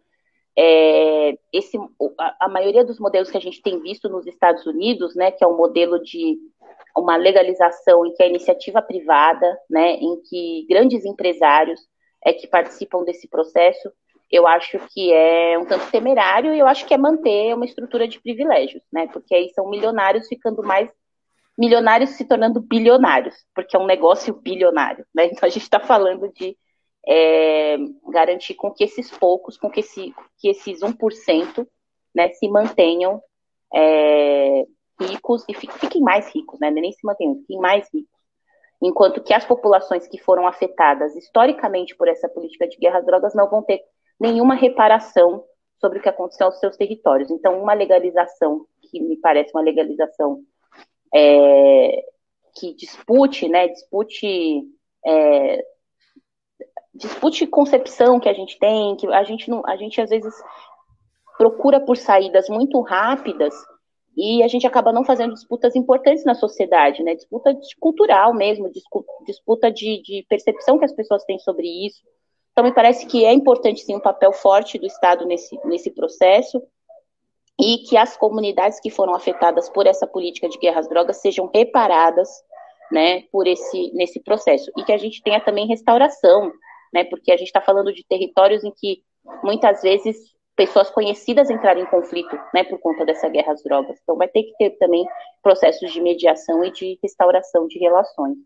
[0.62, 1.78] é, esse,
[2.18, 5.42] a, a, maioria dos modelos que a gente tem visto nos Estados Unidos, né, que
[5.42, 6.36] é um modelo de
[6.94, 11.80] uma legalização em que a iniciativa privada, né, em que grandes empresários
[12.22, 13.90] é que participam desse processo,
[14.30, 18.06] eu acho que é um tanto temerário e eu acho que é manter uma estrutura
[18.06, 20.90] de privilégios, né, porque aí são milionários ficando mais
[21.56, 25.26] milionários se tornando bilionários, porque é um negócio bilionário, né?
[25.26, 26.56] Então a gente está falando de
[27.06, 27.76] é,
[28.08, 31.66] garantir com que esses poucos, com que, esse, que esses 1%
[32.14, 33.22] né, se mantenham
[33.74, 34.66] é,
[35.00, 36.70] ricos e fiquem mais ricos, né?
[36.70, 38.20] Nem se mantenham, fiquem mais ricos.
[38.82, 43.34] Enquanto que as populações que foram afetadas historicamente por essa política de guerra às drogas
[43.34, 43.82] não vão ter
[44.18, 45.44] nenhuma reparação
[45.78, 47.30] sobre o que aconteceu aos seus territórios.
[47.30, 50.42] Então, uma legalização, que me parece uma legalização
[51.14, 52.04] é,
[52.58, 54.62] que dispute, né, dispute,
[55.06, 55.64] é,
[57.00, 60.34] dispute concepção que a gente tem, que a gente, não, a gente às vezes
[61.36, 63.54] procura por saídas muito rápidas
[64.16, 67.14] e a gente acaba não fazendo disputas importantes na sociedade, né?
[67.14, 68.70] Disputa cultural mesmo,
[69.26, 72.02] disputa de, de percepção que as pessoas têm sobre isso.
[72.52, 76.62] Então, me parece que é importante, sim, um papel forte do Estado nesse, nesse processo
[77.58, 82.28] e que as comunidades que foram afetadas por essa política de guerras drogas sejam reparadas,
[82.90, 84.70] né, por esse, nesse processo.
[84.76, 86.52] E que a gente tenha também restauração,
[86.92, 89.02] né, porque a gente está falando de territórios em que
[89.42, 90.16] muitas vezes
[90.56, 93.98] pessoas conhecidas entraram em conflito, né, por conta dessa guerra às drogas.
[94.02, 95.06] Então vai ter que ter também
[95.42, 98.36] processos de mediação e de restauração de relações.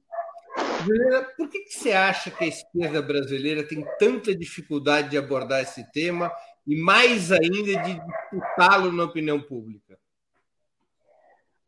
[0.84, 5.62] Juliana, por que, que você acha que a esquerda brasileira tem tanta dificuldade de abordar
[5.62, 6.30] esse tema
[6.66, 9.98] e mais ainda de disputá-lo na opinião pública?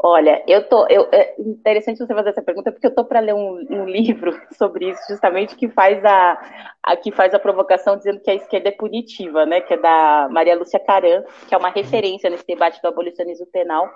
[0.09, 0.87] Olha, eu tô.
[0.87, 4.41] Eu, é interessante você fazer essa pergunta, porque eu tô para ler um, um, livro
[4.57, 8.69] sobre isso, justamente que faz a, a, que faz a provocação dizendo que a esquerda
[8.69, 9.61] é punitiva, né?
[9.61, 13.91] Que é da Maria Lúcia Caran, que é uma referência nesse debate do abolicionismo penal.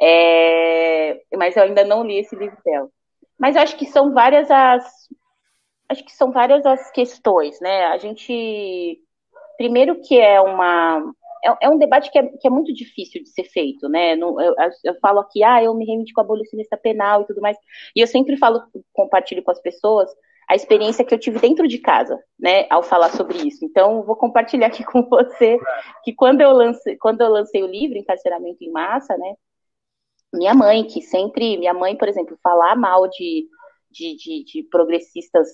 [0.00, 2.88] É, mas eu ainda não li esse livro dela.
[3.38, 4.82] Mas eu acho que são várias as.
[5.86, 7.88] Acho que são várias as questões, né?
[7.88, 8.98] A gente.
[9.58, 11.12] Primeiro que é uma.
[11.44, 14.14] É, é um debate que é, que é, muito difícil de ser feito, né?
[14.14, 14.36] eu,
[14.84, 17.56] eu, falo aqui, ah, eu me reivindico abolicionista penal e tudo mais.
[17.96, 20.08] E eu sempre falo, compartilho com as pessoas
[20.48, 23.64] a experiência que eu tive dentro de casa, né, ao falar sobre isso.
[23.64, 25.58] Então, vou compartilhar aqui com você
[26.04, 29.34] que quando eu lancei, quando eu lancei o livro Encarceramento em Massa, né,
[30.34, 33.46] minha mãe, que sempre, minha mãe, por exemplo, falar mal de,
[33.90, 35.48] de, de, de progressistas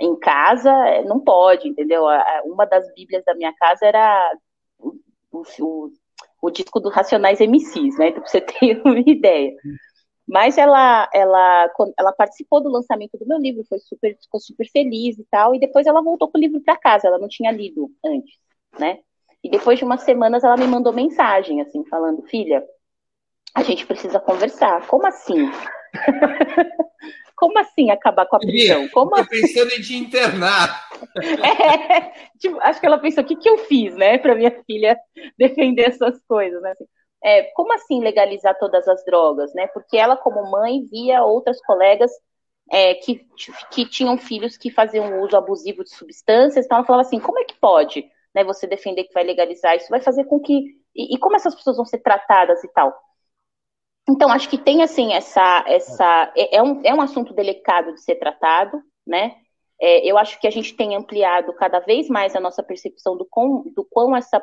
[0.00, 2.04] em casa, é, não pode, entendeu?
[2.44, 4.32] Uma das bíblias da minha casa era
[5.60, 5.90] o,
[6.42, 8.08] o, disco do Racionais MCs, né?
[8.08, 9.54] Então, pra você ter uma ideia.
[10.26, 15.18] Mas ela, ela, ela participou do lançamento do meu livro, foi super, ficou super feliz
[15.18, 17.90] e tal, e depois ela voltou com o livro para casa, ela não tinha lido
[18.04, 18.34] antes,
[18.78, 19.00] né?
[19.42, 22.64] E depois de umas semanas ela me mandou mensagem, assim, falando, filha,
[23.54, 24.86] a gente precisa conversar.
[24.86, 25.50] Como assim?
[27.36, 28.88] Como assim acabar com a prisão?
[28.88, 29.28] Como assim?
[29.28, 30.88] pensando em te internar.
[31.16, 34.98] É, tipo, acho que ela pensou, o que, que eu fiz, né, para minha filha
[35.36, 36.72] defender essas coisas, né?
[37.22, 39.66] É, como assim legalizar todas as drogas, né?
[39.68, 42.10] Porque ela, como mãe, via outras colegas
[42.70, 43.26] é, que,
[43.70, 47.44] que tinham filhos que faziam uso abusivo de substâncias, então ela falava assim, como é
[47.44, 49.76] que pode, né, você defender que vai legalizar?
[49.76, 50.76] Isso vai fazer com que...
[50.94, 52.94] E, e como essas pessoas vão ser tratadas e tal?
[54.08, 55.64] Então, acho que tem, assim, essa.
[55.66, 59.36] essa é, é, um, é um assunto delicado de ser tratado, né?
[59.80, 63.24] É, eu acho que a gente tem ampliado cada vez mais a nossa percepção do
[63.24, 64.42] quão, do quão essa.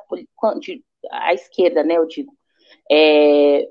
[0.59, 2.31] De, a esquerda, né, eu digo.
[2.91, 3.67] É,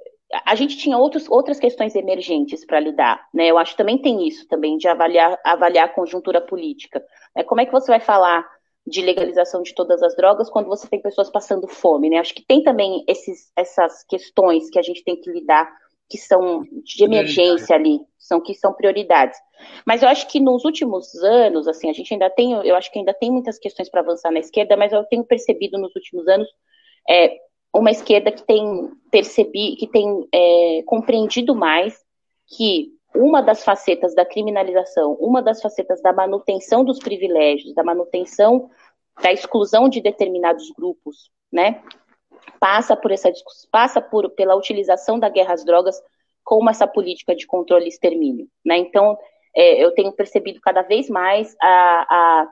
[0.46, 3.46] a gente tinha outros, outras questões emergentes para lidar, né?
[3.48, 7.04] Eu acho que também tem isso também, de avaliar, avaliar a conjuntura política.
[7.34, 7.42] Né?
[7.42, 8.46] Como é que você vai falar
[8.86, 12.18] de legalização de todas as drogas quando você tem pessoas passando fome, né?
[12.18, 15.70] Acho que tem também esses, essas questões que a gente tem que lidar
[16.08, 19.38] que são de emergência ali, são que são prioridades.
[19.86, 22.98] Mas eu acho que nos últimos anos, assim, a gente ainda tem, eu acho que
[22.98, 26.48] ainda tem muitas questões para avançar na esquerda, mas eu tenho percebido nos últimos anos
[27.08, 27.36] é,
[27.72, 31.94] uma esquerda que tem percebido, que tem é, compreendido mais
[32.56, 38.70] que uma das facetas da criminalização, uma das facetas da manutenção dos privilégios, da manutenção
[39.22, 41.82] da exclusão de determinados grupos, né,
[42.58, 43.30] passa por essa
[43.70, 46.00] passa por, pela utilização da guerra às drogas
[46.42, 48.78] como essa política de controle e extermínio, né?
[48.78, 49.16] Então,
[49.54, 52.48] é, eu tenho percebido cada vez mais a, a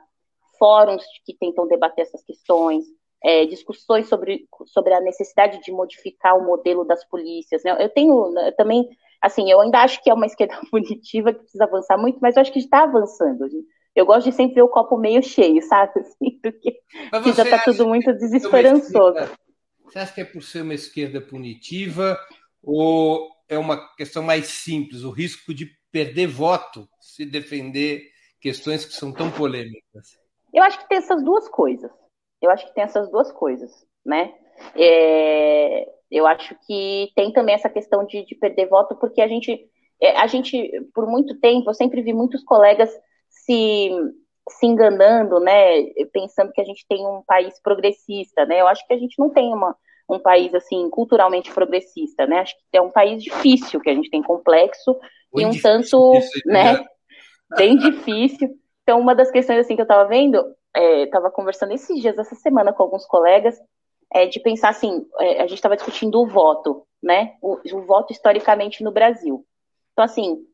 [0.57, 2.85] fóruns que tentam debater essas questões,
[3.23, 7.63] é, discussões sobre, sobre a necessidade de modificar o modelo das polícias.
[7.63, 7.75] Né?
[7.79, 8.87] Eu tenho eu também,
[9.21, 12.41] assim, eu ainda acho que é uma esquerda punitiva que precisa avançar muito, mas eu
[12.41, 13.47] acho que está avançando.
[13.95, 15.91] Eu gosto de sempre ver o copo meio cheio, sabe?
[15.99, 16.81] Assim, porque
[17.33, 19.29] já está tudo muito desesperançoso.
[19.83, 22.17] Você acha que é por ser uma esquerda punitiva
[22.63, 28.03] ou é uma questão mais simples, o risco de perder voto se defender
[28.39, 30.19] questões que são tão polêmicas?
[30.53, 31.91] Eu acho que tem essas duas coisas.
[32.41, 33.71] Eu acho que tem essas duas coisas,
[34.05, 34.33] né?
[34.75, 39.59] É, eu acho que tem também essa questão de, de perder voto, porque a gente,
[40.01, 42.89] é, a gente, por muito tempo, eu sempre vi muitos colegas
[43.29, 43.91] se
[44.51, 48.59] se enganando, né, pensando que a gente tem um país progressista, né?
[48.61, 49.75] Eu acho que a gente não tem uma,
[50.09, 52.39] um país assim culturalmente progressista, né?
[52.39, 54.97] Acho que é um país difícil que a gente tem complexo
[55.31, 56.13] Muito e um tanto,
[56.45, 56.83] né,
[57.57, 58.49] bem difícil.
[58.83, 60.43] Então, uma das questões assim que eu estava vendo,
[60.75, 63.55] estava é, conversando esses dias essa semana com alguns colegas,
[64.13, 67.35] é de pensar assim, é, a gente estava discutindo o voto, né?
[67.41, 69.45] O, o, voto historicamente no Brasil.
[69.93, 70.45] Então, assim,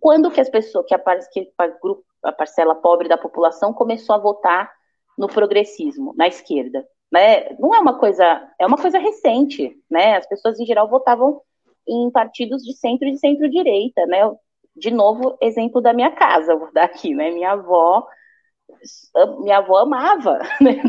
[0.00, 0.98] quando que as pessoas, que a,
[1.32, 4.72] que a, grupo, a parcela pobre da população começou a votar
[5.16, 6.86] no progressismo, na esquerda?
[7.12, 7.54] Né?
[7.58, 10.16] Não é uma coisa, é uma coisa recente, né?
[10.16, 11.40] As pessoas em geral votavam
[11.86, 14.20] em partidos de centro e de centro-direita, né?
[14.74, 17.30] De novo, exemplo da minha casa, vou dar aqui, né?
[17.30, 18.06] Minha avó,
[19.40, 20.82] minha avó amava né?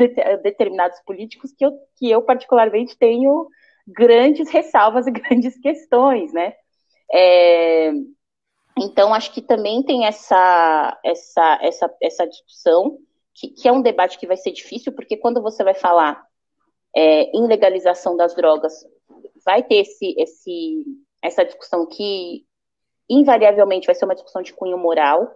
[0.43, 3.47] determinados políticos que eu, que eu particularmente tenho
[3.87, 6.53] grandes ressalvas e grandes questões, né?
[7.11, 7.91] É,
[8.77, 12.99] então, acho que também tem essa, essa, essa, essa discussão
[13.33, 16.23] que, que, é um debate que vai ser difícil, porque quando você vai falar
[16.95, 18.73] é, em legalização das drogas,
[19.43, 20.83] vai ter esse, esse,
[21.21, 22.45] essa discussão que
[23.09, 25.31] invariavelmente vai ser uma discussão de cunho moral,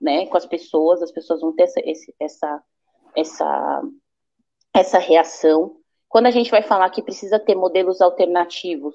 [0.00, 1.80] né, com as pessoas, as pessoas vão ter essa,
[2.20, 2.62] essa,
[3.16, 3.82] essa,
[4.74, 5.76] essa reação.
[6.08, 8.94] Quando a gente vai falar que precisa ter modelos alternativos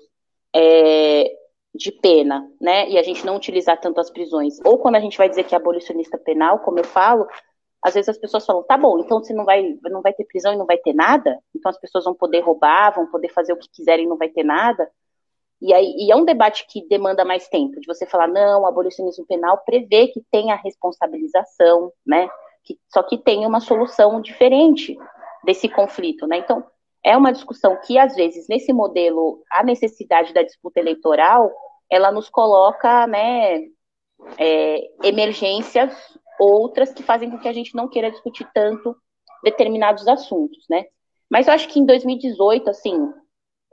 [0.55, 1.31] é,
[1.73, 5.17] de pena, né, e a gente não utilizar tanto as prisões, ou quando a gente
[5.17, 7.27] vai dizer que é abolicionista penal, como eu falo,
[7.83, 10.53] às vezes as pessoas falam, tá bom, então você não vai, não vai ter prisão
[10.53, 13.57] e não vai ter nada, então as pessoas vão poder roubar, vão poder fazer o
[13.57, 14.87] que quiserem e não vai ter nada.
[15.61, 18.65] E, aí, e é um debate que demanda mais tempo, de você falar, não, o
[18.65, 22.27] abolicionismo penal prevê que tenha responsabilização, né?
[22.63, 24.97] Que, só que tem uma solução diferente
[25.43, 26.37] desse conflito, né?
[26.37, 26.63] Então,
[27.03, 31.51] é uma discussão que, às vezes, nesse modelo, a necessidade da disputa eleitoral,
[31.89, 33.59] ela nos coloca, né,
[34.37, 35.93] é, emergências
[36.39, 38.95] outras que fazem com que a gente não queira discutir tanto
[39.43, 40.85] determinados assuntos, né?
[41.29, 43.13] Mas eu acho que em 2018, assim,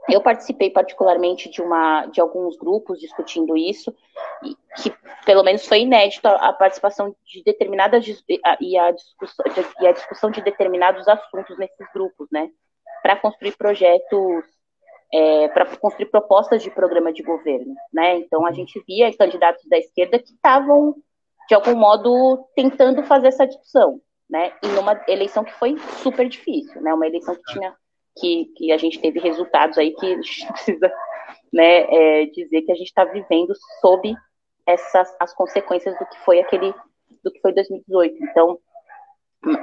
[0.07, 3.93] eu participei particularmente de uma de alguns grupos discutindo isso,
[4.43, 4.93] e que
[5.25, 8.05] pelo menos foi inédito a, a participação de determinadas
[8.59, 9.45] e a, discussão,
[9.81, 12.49] e a discussão de determinados assuntos nesses grupos, né?
[13.01, 14.45] Para construir projetos,
[15.13, 18.17] é, para construir propostas de programa de governo, né?
[18.17, 20.95] Então a gente via candidatos da esquerda que estavam
[21.49, 24.53] de algum modo, tentando fazer essa discussão, né?
[24.63, 26.93] E numa eleição que foi super difícil, né?
[26.93, 27.75] Uma eleição que tinha
[28.19, 30.91] que, que a gente teve resultados aí que a gente precisa
[31.51, 34.13] né, é, dizer que a gente está vivendo sob
[34.65, 36.73] essas as consequências do que foi aquele
[37.23, 38.15] do que foi 2018.
[38.23, 38.59] Então,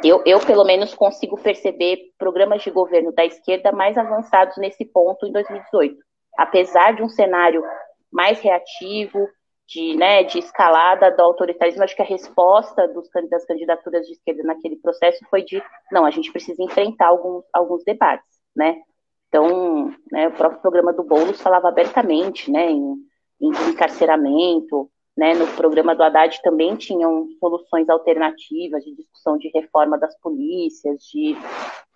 [0.02, 5.26] eu, eu pelo menos consigo perceber programas de governo da esquerda mais avançados nesse ponto
[5.26, 5.96] em 2018,
[6.36, 7.62] apesar de um cenário
[8.10, 9.28] mais reativo,
[9.66, 14.42] de, né, de escalada do autoritarismo, acho que a resposta dos, das candidaturas de esquerda
[14.44, 18.24] naquele processo foi de, não, a gente precisa enfrentar alguns, alguns debates,
[18.56, 18.82] né?
[19.28, 22.94] Então, né, o próprio programa do Boulos falava abertamente, né, em,
[23.40, 29.98] em encarceramento, né, no programa do Haddad também tinham soluções alternativas de discussão de reforma
[29.98, 31.36] das polícias, de,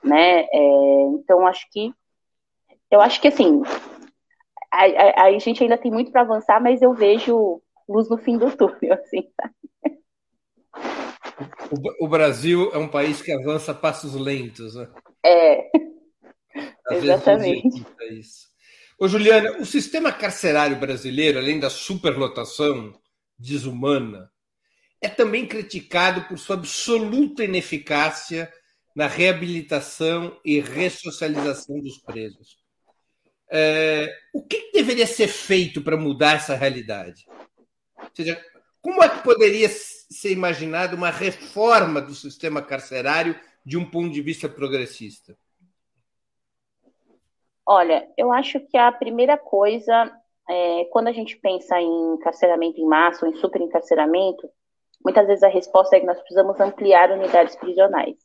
[0.03, 1.93] né, é, então acho que,
[2.91, 3.63] eu acho que assim,
[4.71, 8.37] a, a, a gente ainda tem muito para avançar, mas eu vejo luz no fim
[8.37, 9.29] do túnel, assim,
[11.71, 14.89] O, o Brasil é um país que avança a passos lentos, né?
[15.25, 15.71] É.
[16.87, 17.85] Às Exatamente.
[18.11, 18.49] isso.
[18.99, 22.93] Ô, Juliana, o sistema carcerário brasileiro, além da superlotação
[23.39, 24.31] desumana,
[25.01, 28.53] é também criticado por sua absoluta ineficácia
[28.95, 32.59] na reabilitação e ressocialização dos presos.
[33.51, 37.25] É, o que deveria ser feito para mudar essa realidade?
[37.99, 38.45] Ou seja,
[38.83, 44.21] como é que poderia ser imaginada uma reforma do sistema carcerário de um ponto de
[44.21, 45.37] vista progressista?
[47.73, 50.13] Olha, eu acho que a primeira coisa,
[50.49, 54.51] é, quando a gente pensa em encarceramento em massa ou em superencarceramento,
[55.05, 58.17] muitas vezes a resposta é que nós precisamos ampliar unidades prisionais.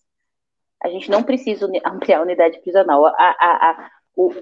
[0.84, 3.05] A gente não precisa ampliar a unidade prisional.
[3.05, 4.34] A, a, a, o,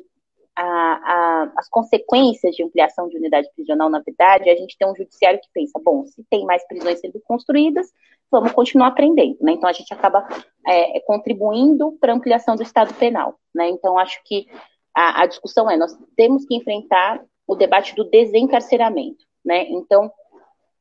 [0.55, 4.95] a, a, as consequências de ampliação de unidade prisional, na verdade, a gente tem um
[4.95, 7.91] judiciário que pensa, bom, se tem mais prisões sendo construídas,
[8.31, 9.51] vamos continuar aprendendo, né?
[9.51, 10.25] Então a gente acaba
[10.65, 13.67] é, contribuindo para a ampliação do Estado penal, né?
[13.67, 14.47] Então acho que
[14.95, 19.65] a, a, discussão é, nós temos que enfrentar o debate do desencarceramento, né?
[19.69, 20.11] Então,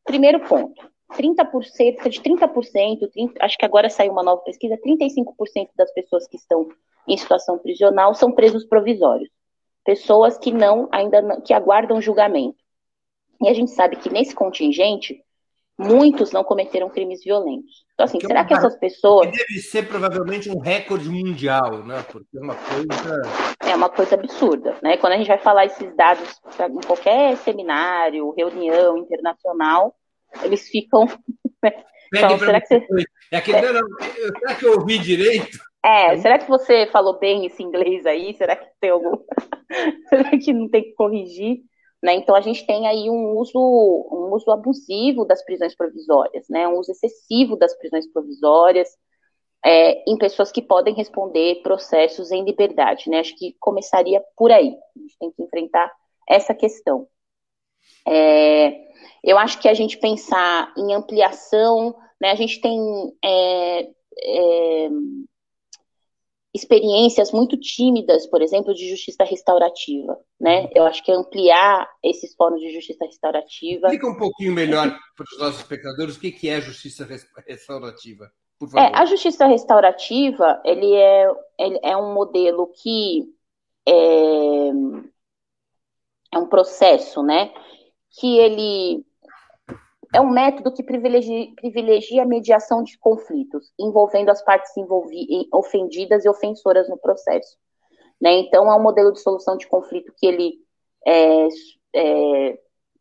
[0.04, 5.70] primeiro ponto, 30%, cerca de 30%, 30, acho que agora saiu uma nova pesquisa, 35%
[5.76, 6.68] das pessoas que estão
[7.08, 9.28] em situação prisional são presos provisórios
[9.84, 12.56] pessoas que não ainda não, que aguardam julgamento.
[13.40, 15.21] E a gente sabe que nesse contingente,
[15.82, 17.84] muitos não cometeram crimes violentos.
[17.94, 19.30] Então, assim, que será que essas pessoas.
[19.30, 22.04] deve ser provavelmente um recorde mundial, né?
[22.10, 23.22] Porque é uma coisa.
[23.60, 24.96] É uma coisa absurda, né?
[24.96, 29.94] Quando a gente vai falar esses dados em qualquer seminário, reunião internacional,
[30.42, 31.06] eles ficam.
[32.14, 32.86] então, será que você...
[33.30, 33.88] É aquele, não, não,
[34.38, 35.58] será que eu ouvi direito?
[35.84, 38.34] É, será que você falou bem esse inglês aí?
[38.34, 39.16] Será que tem algum.
[40.08, 41.60] será que não tem que corrigir?
[42.02, 42.14] Né?
[42.14, 46.66] Então, a gente tem aí um uso, um uso abusivo das prisões provisórias, né?
[46.66, 48.88] um uso excessivo das prisões provisórias
[49.64, 53.08] é, em pessoas que podem responder processos em liberdade.
[53.08, 53.20] Né?
[53.20, 54.74] Acho que começaria por aí.
[54.96, 55.92] A gente tem que enfrentar
[56.28, 57.06] essa questão.
[58.06, 58.80] É,
[59.22, 62.32] eu acho que a gente pensar em ampliação, né?
[62.32, 62.80] a gente tem
[63.24, 64.88] é, é
[66.54, 70.68] experiências muito tímidas, por exemplo, de justiça restaurativa, né?
[70.74, 73.86] Eu acho que ampliar esses fóruns de justiça restaurativa.
[73.86, 77.08] Explica um pouquinho melhor para os nossos espectadores o que é justiça
[77.46, 78.84] restaurativa, por favor.
[78.84, 81.26] É, a justiça restaurativa, ele é,
[81.58, 83.24] ele é um modelo que
[83.88, 84.68] é,
[86.34, 87.50] é um processo, né?
[88.10, 89.06] Que ele
[90.12, 94.70] é um método que privilegia, privilegia a mediação de conflitos, envolvendo as partes
[95.52, 97.56] ofendidas e ofensoras no processo.
[98.20, 98.32] Né?
[98.40, 100.54] Então, é um modelo de solução de conflito que ele,
[101.06, 101.48] é,
[101.96, 102.58] é,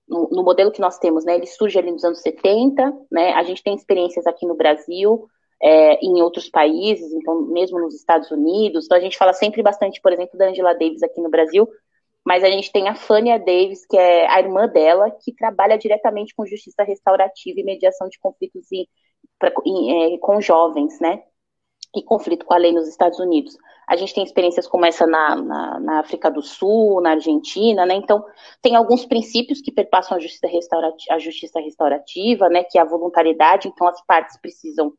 [0.08, 3.34] no, no, modelo que nós temos, né, ele surge ali nos anos 70, né?
[3.34, 5.28] a gente tem experiências aqui no Brasil,
[5.62, 10.02] é, em outros países, então mesmo nos Estados Unidos, então a gente fala sempre bastante,
[10.02, 11.70] por exemplo, da Angela Davis aqui no Brasil,
[12.26, 16.36] mas a gente tem a Fania Davis, que é a irmã dela, que trabalha diretamente
[16.36, 18.88] com justiça restaurativa e mediação de conflitos em,
[19.40, 21.24] pra, em, é, com jovens, né?
[21.96, 23.58] E conflito com a lei nos Estados Unidos.
[23.88, 27.96] A gente tem experiências como essa na, na, na África do Sul, na Argentina, né?
[27.96, 28.24] Então,
[28.62, 32.64] tem alguns princípios que perpassam a justiça, restaurativa, a justiça restaurativa, né?
[32.64, 34.94] Que é a voluntariedade, então as partes precisam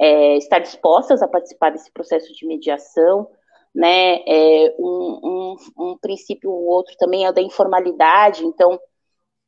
[0.00, 3.28] é, estar dispostas a participar desse processo de mediação
[3.74, 4.22] né?
[4.26, 8.44] É, um, um, um, princípio ou outro também é o da informalidade.
[8.44, 8.78] Então,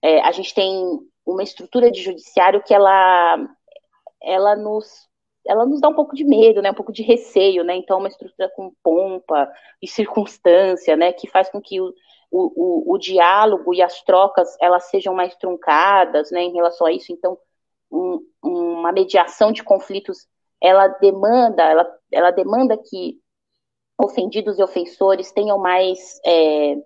[0.03, 0.85] é, a gente tem
[1.25, 3.39] uma estrutura de judiciário que ela,
[4.23, 5.07] ela nos
[5.49, 8.09] ela nos dá um pouco de medo, né, um pouco de receio, né, então uma
[8.09, 9.49] estrutura com pompa
[9.81, 11.95] e circunstância, né, que faz com que o,
[12.33, 16.93] o, o, o diálogo e as trocas, elas sejam mais truncadas, né, em relação a
[16.93, 17.39] isso, então
[17.91, 20.27] um, uma mediação de conflitos,
[20.61, 23.21] ela demanda, ela, ela demanda que
[23.99, 26.21] ofendidos e ofensores tenham mais.
[26.25, 26.77] É,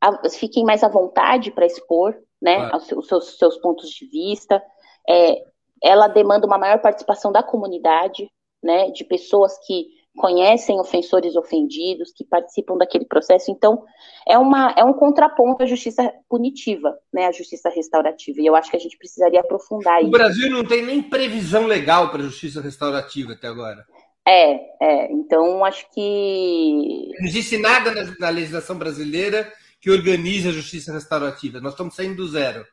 [0.00, 4.62] a, fiquem mais à vontade para expor né, os, seus, seus, pontos de vista.
[5.08, 5.42] É,
[5.82, 8.28] ela demanda uma maior participação da comunidade,
[8.62, 13.50] né, de pessoas que conhecem ofensores ofendidos, que participam daquele processo.
[13.50, 13.82] Então,
[14.26, 18.40] é, uma, é um contraponto à justiça punitiva, né, à justiça restaurativa.
[18.40, 20.08] E eu acho que a gente precisaria aprofundar isso.
[20.08, 23.84] O Brasil não tem nem previsão legal para a justiça restaurativa até agora.
[24.26, 25.12] É, é.
[25.12, 27.10] Então, acho que.
[27.20, 31.60] Não existe nada na, na legislação brasileira que organize a justiça restaurativa.
[31.60, 32.64] Nós estamos saindo do zero.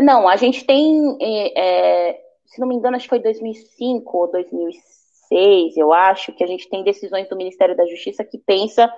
[0.00, 4.30] Não, a gente tem, é, é se não me engano, acho que foi 2005 ou
[4.30, 8.92] 2006, eu acho, que a gente tem decisões do Ministério da Justiça que pensa,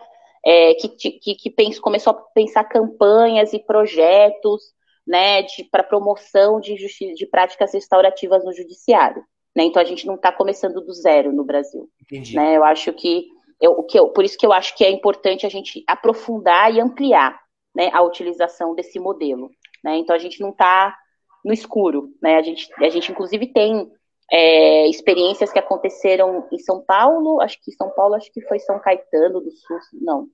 [0.45, 4.75] é, que, que, que pensa, começou a pensar campanhas e projetos
[5.07, 6.75] né, para promoção de,
[7.15, 9.23] de práticas restaurativas no judiciário.
[9.57, 9.65] Né?
[9.65, 11.89] Então a gente não está começando do zero no Brasil.
[12.03, 12.37] Entendi.
[12.37, 12.59] Né?
[12.59, 13.27] Eu acho que,
[13.59, 16.79] eu, que eu, por isso que eu acho que é importante a gente aprofundar e
[16.79, 17.41] ampliar
[17.75, 19.51] né, a utilização desse modelo.
[19.83, 19.97] Né?
[19.97, 20.95] Então a gente não está
[21.43, 22.11] no escuro.
[22.23, 22.37] Né?
[22.37, 23.91] A, gente, a gente, inclusive, tem
[24.31, 28.79] é, experiências que aconteceram em São Paulo, acho que São Paulo, acho que foi São
[28.79, 30.27] Caetano do Sul, não.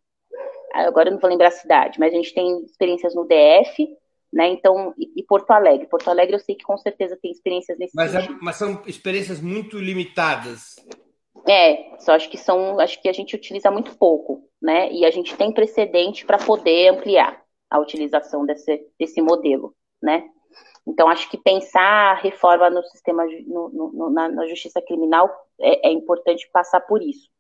[0.75, 3.87] Agora eu não vou lembrar a cidade, mas a gente tem experiências no DF,
[4.33, 4.49] né?
[4.49, 5.87] Então, e, e, Porto Alegre.
[5.87, 9.41] Porto Alegre eu sei que com certeza tem experiências nesse mas, é, mas são experiências
[9.41, 10.77] muito limitadas.
[11.47, 14.91] É, só acho que são, acho que a gente utiliza muito pouco, né?
[14.93, 20.25] E a gente tem precedente para poder ampliar a utilização desse, desse modelo, né?
[20.87, 25.31] Então, acho que pensar a reforma no sistema, no, no, na, na, justiça criminal
[25.61, 27.31] é, é importante passar por isso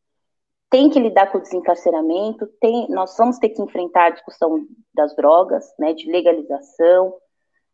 [0.72, 5.14] tem que lidar com o desencarceramento, tem, nós vamos ter que enfrentar a discussão das
[5.14, 7.14] drogas, né, de legalização,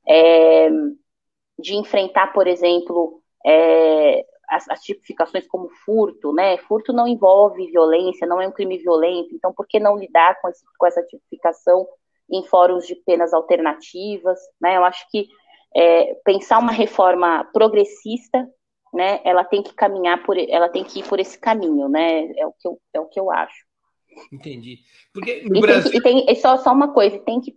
[0.06, 0.68] é,
[1.60, 6.56] de enfrentar, por exemplo, é, as, as, tipificações como furto, né?
[6.58, 10.48] Furto não envolve violência, não é um crime violento, então por que não lidar com,
[10.48, 11.86] esse, com essa tipificação
[12.28, 14.76] em fóruns de penas alternativas, né?
[14.76, 15.28] Eu acho que
[15.76, 18.48] é, pensar uma reforma progressista
[18.92, 22.30] né, ela tem que caminhar por, ela tem que ir por esse caminho, né?
[22.36, 23.66] É o que eu, é o que eu acho.
[24.32, 24.78] Entendi.
[25.12, 26.02] Porque no e Brasil...
[26.02, 27.54] tem, e tem, só, só uma coisa, tem que,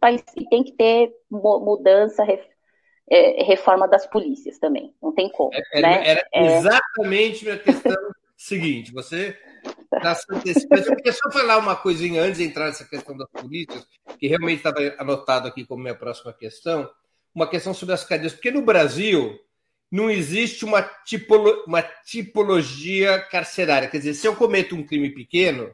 [0.49, 2.23] tem que ter mudança,
[3.09, 4.93] é, reforma das polícias também.
[5.01, 5.53] Não tem como.
[5.53, 6.07] É, era, né?
[6.07, 6.57] era é...
[6.57, 7.95] exatamente a questão
[8.37, 8.91] seguinte.
[8.93, 9.37] Você
[9.93, 10.87] está se antecipando.
[10.87, 13.85] Eu queria só falar uma coisinha antes de entrar nessa questão das polícias,
[14.17, 16.89] que realmente estava anotado aqui como minha próxima questão.
[17.33, 18.33] Uma questão sobre as cadeias.
[18.33, 19.37] Porque no Brasil
[19.91, 23.89] não existe uma, tipolo, uma tipologia carcerária.
[23.89, 25.73] Quer dizer, se eu cometo um crime pequeno,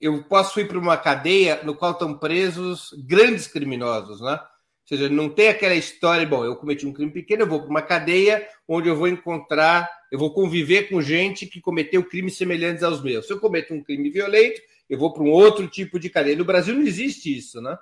[0.00, 4.32] eu posso ir para uma cadeia no qual estão presos grandes criminosos, né?
[4.32, 7.70] Ou seja, não tem aquela história, bom, eu cometi um crime pequeno, eu vou para
[7.70, 12.82] uma cadeia onde eu vou encontrar, eu vou conviver com gente que cometeu crimes semelhantes
[12.82, 13.26] aos meus.
[13.26, 16.36] Se eu cometo um crime violento, eu vou para um outro tipo de cadeia.
[16.36, 17.76] No Brasil não existe isso, né?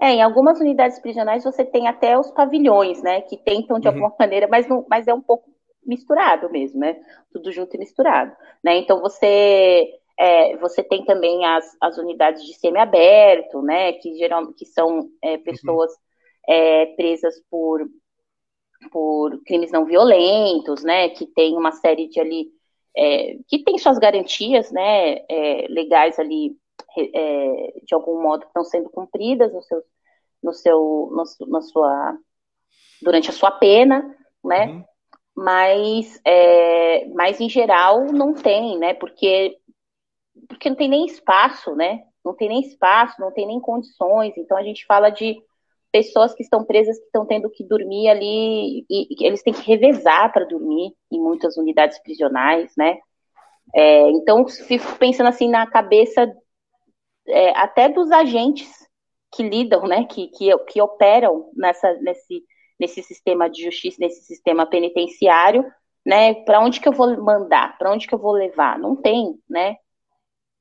[0.00, 3.94] É, em algumas unidades prisionais você tem até os pavilhões, né, que tentam de uhum.
[3.94, 5.50] alguma maneira, mas, não, mas é um pouco
[5.84, 7.00] misturado mesmo, né,
[7.32, 12.54] tudo junto e misturado, né, então você é, você tem também as, as unidades de
[12.54, 16.54] semiaberto, né, que geral, que são é, pessoas uhum.
[16.54, 17.86] é, presas por
[18.92, 22.48] por crimes não violentos, né, que tem uma série de ali
[22.96, 26.56] é, que tem suas garantias, né, é, legais ali
[27.00, 29.82] é, de algum modo estão sendo cumpridas no seu,
[30.42, 32.18] no seu, no, na sua,
[33.02, 34.66] durante a sua pena, né?
[34.66, 34.84] Uhum.
[35.36, 38.94] Mas, é, mas em geral não tem, né?
[38.94, 39.56] Porque,
[40.48, 42.04] porque não tem nem espaço, né?
[42.24, 44.34] Não tem nem espaço, não tem nem condições.
[44.36, 45.36] Então a gente fala de
[45.92, 49.66] pessoas que estão presas que estão tendo que dormir ali e, e eles têm que
[49.66, 52.98] revezar para dormir em muitas unidades prisionais, né?
[53.74, 56.30] É, então fico pensando assim na cabeça
[57.28, 58.68] é, até dos agentes
[59.34, 62.42] que lidam, né, que, que, que operam nessa, nesse,
[62.78, 65.64] nesse sistema de justiça, nesse sistema penitenciário,
[66.04, 68.78] né, para onde que eu vou mandar, para onde que eu vou levar?
[68.78, 69.76] Não tem, né?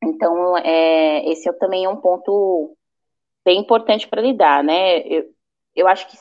[0.03, 2.75] Então, é, esse é também é um ponto
[3.43, 4.99] bem importante para lidar, né?
[5.07, 5.25] Eu,
[5.75, 6.17] eu acho que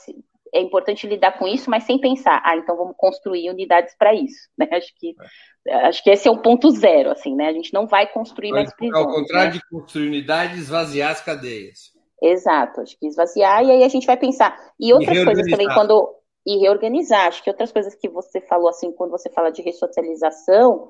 [0.53, 4.49] é importante lidar com isso, mas sem pensar, ah, então vamos construir unidades para isso,
[4.57, 4.69] né?
[4.73, 5.15] Acho que
[5.69, 7.49] acho que esse é o ponto zero, assim, né?
[7.49, 9.05] A gente não vai construir mais prisões.
[9.05, 9.59] Ao contrário né?
[9.59, 11.93] de construir unidades, esvaziar as cadeias.
[12.23, 14.57] Exato, acho que esvaziar e aí a gente vai pensar.
[14.79, 16.09] E outras e coisas também quando
[16.47, 17.27] e reorganizar.
[17.27, 20.89] Acho que outras coisas que você falou assim, quando você fala de ressocialização,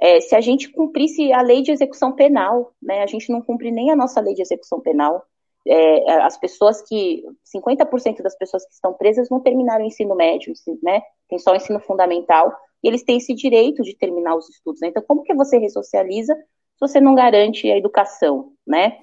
[0.00, 3.02] é, se a gente cumprisse a lei de execução penal, né?
[3.02, 5.24] A gente não cumpre nem a nossa lei de execução penal
[5.68, 7.24] é, as pessoas que
[7.54, 10.52] 50% das pessoas que estão presas não terminaram o ensino médio,
[10.82, 11.02] né?
[11.28, 14.80] Tem só o ensino fundamental e eles têm esse direito de terminar os estudos.
[14.80, 14.88] Né?
[14.88, 18.98] Então, como que você ressocializa se você não garante a educação, né?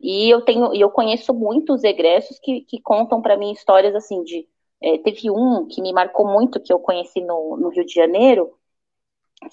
[0.00, 4.46] E eu tenho, eu conheço muitos egressos que, que contam para mim histórias assim de
[4.80, 8.52] é, teve um que me marcou muito que eu conheci no, no Rio de Janeiro,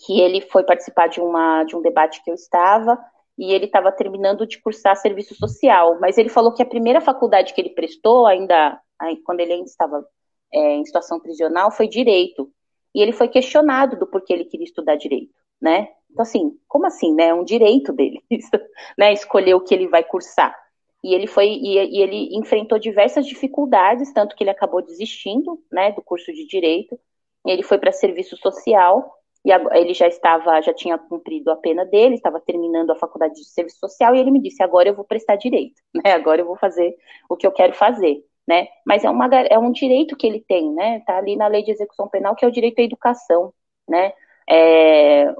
[0.05, 2.97] que ele foi participar de uma de um debate que eu estava
[3.37, 7.53] e ele estava terminando de cursar serviço social, mas ele falou que a primeira faculdade
[7.53, 8.79] que ele prestou, ainda
[9.25, 10.05] quando ele ainda estava
[10.53, 12.49] é, em situação prisional, foi direito.
[12.95, 15.89] E ele foi questionado do porquê ele queria estudar direito, né?
[16.09, 17.27] Então, assim, como assim, né?
[17.27, 18.23] É um direito dele,
[18.97, 19.11] né?
[19.11, 20.55] Escolher o que ele vai cursar.
[21.03, 25.91] E ele foi e, e, ele enfrentou diversas dificuldades, tanto que ele acabou desistindo, né,
[25.91, 26.99] do curso de direito.
[27.45, 29.13] ele foi para serviço social
[29.45, 33.45] e ele já estava, já tinha cumprido a pena dele, estava terminando a faculdade de
[33.45, 36.13] serviço social, e ele me disse, agora eu vou prestar direito, né?
[36.13, 36.95] Agora eu vou fazer
[37.29, 38.67] o que eu quero fazer, né?
[38.85, 40.99] Mas é, uma, é um direito que ele tem, né?
[41.01, 43.53] Tá ali na lei de execução penal, que é o direito à educação,
[43.87, 44.13] né?
[44.49, 45.33] É,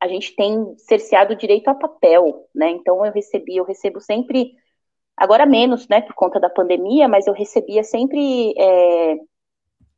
[0.00, 2.70] a gente tem cerceado o direito a papel, né?
[2.70, 4.54] Então eu recebi, eu recebo sempre,
[5.16, 9.16] agora menos, né, por conta da pandemia, mas eu recebia sempre, é,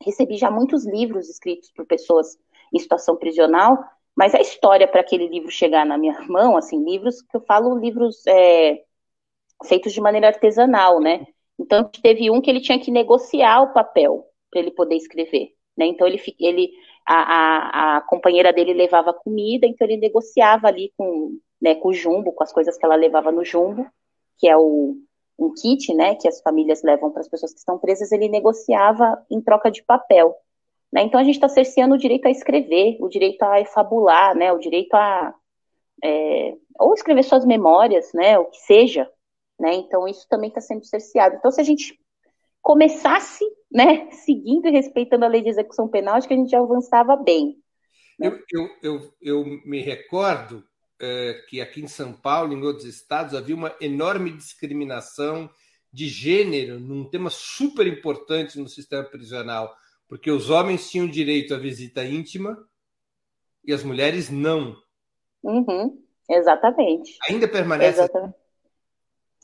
[0.04, 2.38] recebi já muitos livros escritos por pessoas
[2.72, 3.78] em situação prisional,
[4.14, 7.78] mas a história para aquele livro chegar na minha mão, assim, livros que eu falo,
[7.78, 8.82] livros é,
[9.64, 11.26] feitos de maneira artesanal, né?
[11.58, 15.86] Então teve um que ele tinha que negociar o papel para ele poder escrever, né?
[15.86, 16.70] Então ele, ele
[17.06, 21.94] a, a, a, companheira dele levava comida, então ele negociava ali com, né, com o
[21.94, 23.86] jumbo, com as coisas que ela levava no jumbo,
[24.38, 24.96] que é o
[25.38, 29.20] um kit, né, que as famílias levam para as pessoas que estão presas, ele negociava
[29.30, 30.34] em troca de papel.
[30.92, 31.02] Né?
[31.02, 34.52] Então a gente está cerceando o direito a escrever, o direito a fabular, né?
[34.52, 35.34] o direito a
[36.02, 38.38] é, ou escrever suas memórias, né?
[38.38, 39.10] o que seja.
[39.58, 39.74] Né?
[39.74, 41.36] Então isso também está sendo cerceado.
[41.36, 41.98] Então se a gente
[42.60, 46.58] começasse né, seguindo e respeitando a lei de execução penal, acho que a gente já
[46.58, 47.58] avançava bem.
[48.18, 48.28] Né?
[48.28, 50.64] Eu, eu, eu, eu, me recordo
[51.00, 55.50] é, que aqui em São Paulo, em outros estados, havia uma enorme discriminação
[55.92, 59.74] de gênero num tema super importante no sistema prisional
[60.08, 62.56] porque os homens tinham direito à visita íntima
[63.64, 64.76] e as mulheres não.
[65.42, 67.18] Uhum, exatamente.
[67.28, 67.98] Ainda permanece.
[67.98, 68.36] Exatamente.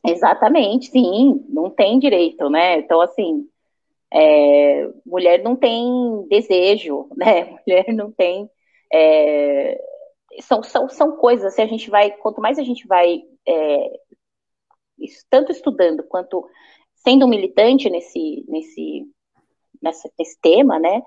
[0.07, 2.79] Exatamente, sim, não tem direito, né?
[2.79, 3.49] Então, assim,
[4.13, 7.45] É, mulher não tem desejo, né?
[7.67, 8.49] Mulher não tem.
[8.93, 9.79] É,
[10.43, 14.01] são, são, são coisas, se a gente vai, quanto mais a gente vai é,
[15.29, 16.47] tanto estudando quanto
[16.95, 19.07] sendo militante nesse, nesse,
[19.83, 21.03] nessa, nesse tema, né?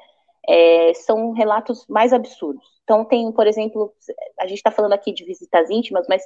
[0.47, 2.65] É, são relatos mais absurdos.
[2.83, 3.93] Então, tem, por exemplo,
[4.39, 6.23] a gente está falando aqui de visitas íntimas, mas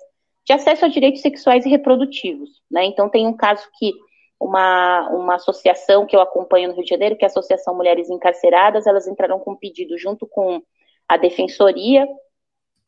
[0.47, 2.61] de acesso a direitos sexuais e reprodutivos.
[2.71, 2.85] Né?
[2.85, 3.91] Então, tem um caso que
[4.39, 8.09] uma, uma associação que eu acompanho no Rio de Janeiro, que é a Associação Mulheres
[8.09, 10.61] Encarceradas, elas entraram com um pedido junto com
[11.07, 12.07] a Defensoria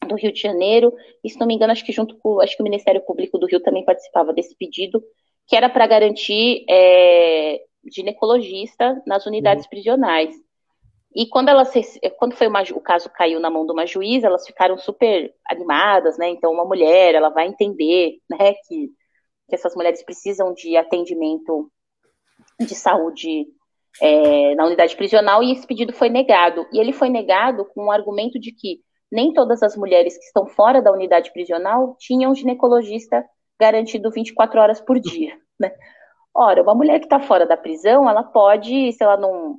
[0.07, 2.61] do Rio de Janeiro, e se não me engano, acho que junto com, acho que
[2.61, 5.03] o Ministério Público do Rio também participava desse pedido,
[5.45, 7.59] que era para garantir é,
[7.91, 9.69] ginecologista nas unidades uhum.
[9.69, 10.33] prisionais.
[11.15, 11.73] E quando elas,
[12.17, 16.17] quando foi uma, o caso caiu na mão de uma juíza, elas ficaram super animadas,
[16.17, 16.29] né?
[16.29, 18.89] Então, uma mulher, ela vai entender, né, que,
[19.47, 21.71] que essas mulheres precisam de atendimento
[22.59, 23.47] de saúde
[24.01, 26.67] é, na unidade prisional, e esse pedido foi negado.
[26.71, 28.79] E ele foi negado com o argumento de que
[29.11, 33.25] nem todas as mulheres que estão fora da unidade prisional tinham ginecologista
[33.59, 35.71] garantido 24 horas por dia, né?
[36.33, 39.57] Ora, uma mulher que está fora da prisão, ela pode, se ela não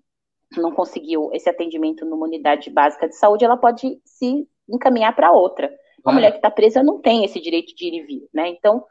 [0.57, 5.73] não conseguiu esse atendimento numa unidade básica de saúde, ela pode se encaminhar para outra.
[6.05, 8.49] Uma mulher que está presa não tem esse direito de ir e vir, né?
[8.49, 8.85] Então,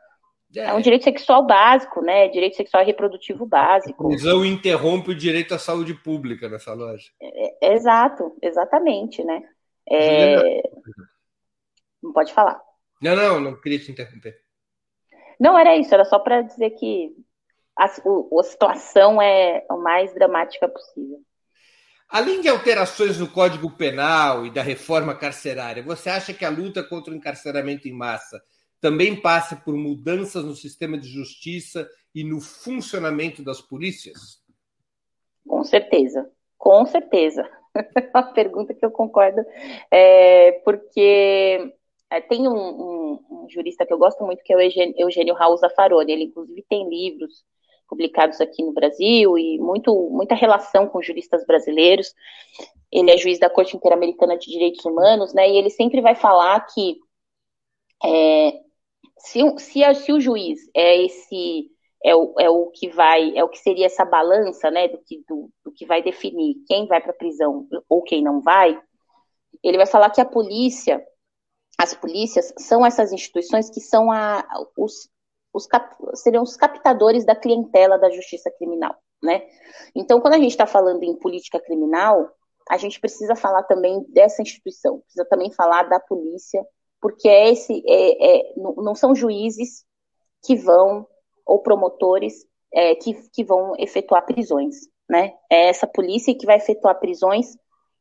[0.55, 0.61] é.
[0.61, 2.27] é um direito sexual básico, né?
[2.29, 4.05] Direito sexual e reprodutivo básico.
[4.05, 7.09] A prisão interrompe o direito à saúde pública nessa loja.
[7.21, 9.41] É, é, exato, exatamente, né?
[9.89, 10.61] É...
[12.01, 12.61] Não pode falar.
[13.01, 14.39] Não, não, não queria te interromper.
[15.39, 17.15] Não, era isso, era só para dizer que
[17.77, 21.19] a, a situação é o mais dramática possível.
[22.09, 26.83] Além de alterações no Código Penal e da reforma carcerária, você acha que a luta
[26.83, 28.41] contra o encarceramento em massa
[28.81, 34.41] também passa por mudanças no sistema de justiça e no funcionamento das polícias?
[35.47, 37.47] Com certeza, com certeza.
[38.11, 39.45] uma pergunta que eu concordo,
[39.91, 41.71] é, porque
[42.09, 45.35] é, tem um, um, um, jurista que eu gosto muito, que é o Eugênio, Eugênio
[45.35, 47.43] Raul Zaffaroni, ele inclusive tem livros
[47.89, 52.13] publicados aqui no Brasil e muito, muita relação com juristas brasileiros.
[52.91, 55.49] Ele é juiz da Corte Interamericana de Direitos Humanos, né?
[55.49, 56.97] E ele sempre vai falar que
[58.03, 58.51] é,
[59.17, 61.69] se, se, se, o juiz é esse
[62.01, 64.87] é o, é o que vai é o que seria essa balança, né?
[64.87, 68.41] Do que do, do que vai definir quem vai para a prisão ou quem não
[68.41, 68.79] vai.
[69.63, 71.03] Ele vai falar que a polícia
[71.77, 74.45] as polícias são essas instituições que são a,
[74.77, 75.09] os,
[75.53, 79.47] os cap, seriam os captadores da clientela da justiça criminal, né?
[79.95, 82.29] Então, quando a gente está falando em política criminal,
[82.69, 86.63] a gente precisa falar também dessa instituição, precisa também falar da polícia,
[87.01, 89.85] porque é esse, é, é, não são juízes
[90.45, 91.07] que vão,
[91.45, 94.75] ou promotores, é, que, que vão efetuar prisões,
[95.09, 95.33] né?
[95.51, 97.57] É essa polícia que vai efetuar prisões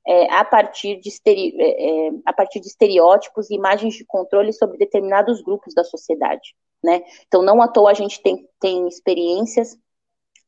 [0.06, 4.52] é, a, partir de estere, é, é, a partir de estereótipos e imagens de controle
[4.52, 7.02] sobre determinados grupos da sociedade né?
[7.26, 9.76] Então, não à toa a gente tem, tem experiências,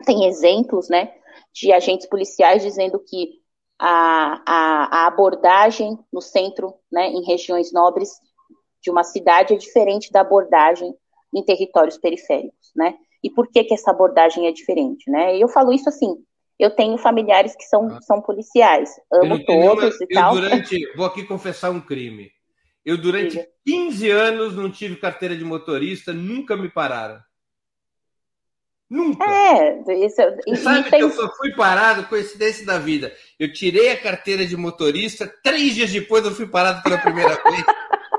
[0.05, 1.12] tem exemplos, né,
[1.53, 3.41] de agentes policiais dizendo que
[3.78, 8.11] a, a, a abordagem no centro, né, em regiões nobres
[8.83, 10.95] de uma cidade é diferente da abordagem
[11.35, 12.95] em territórios periféricos, né?
[13.22, 15.37] E por que que essa abordagem é diferente, né?
[15.37, 16.16] Eu falo isso assim,
[16.59, 18.01] eu tenho familiares que são, ah.
[18.03, 20.35] são policiais, amo todos e eu tal.
[20.35, 22.31] Durante, vou aqui confessar um crime.
[22.85, 23.47] Eu, durante Sim.
[23.66, 27.20] 15 anos, não tive carteira de motorista, nunca me pararam.
[28.89, 29.24] Nunca.
[29.24, 33.12] É, isso, Você sabe que eu só fui parado, coincidência da vida.
[33.39, 37.64] Eu tirei a carteira de motorista, três dias depois eu fui parado pela primeira vez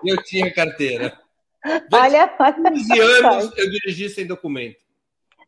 [0.04, 1.20] e eu tinha carteira.
[1.92, 4.78] olha, 15 anos eu dirigi sem documento.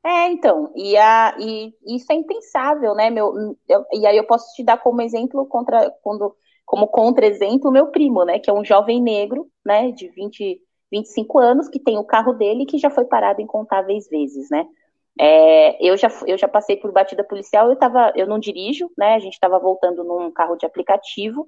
[0.06, 3.58] É, então, e, a, e isso é impensável, né, meu?
[3.70, 6.36] Eu, e aí eu posso te dar como exemplo contra quando
[6.66, 10.62] como contra-exemplo, meu primo, né, que é um jovem negro, né, de 20,
[10.92, 14.66] 25 anos, que tem o carro dele que já foi parado incontáveis vezes, né.
[15.20, 19.16] É, eu, já, eu já passei por batida policial, eu, tava, eu não dirijo, né,
[19.16, 21.48] a gente estava voltando num carro de aplicativo,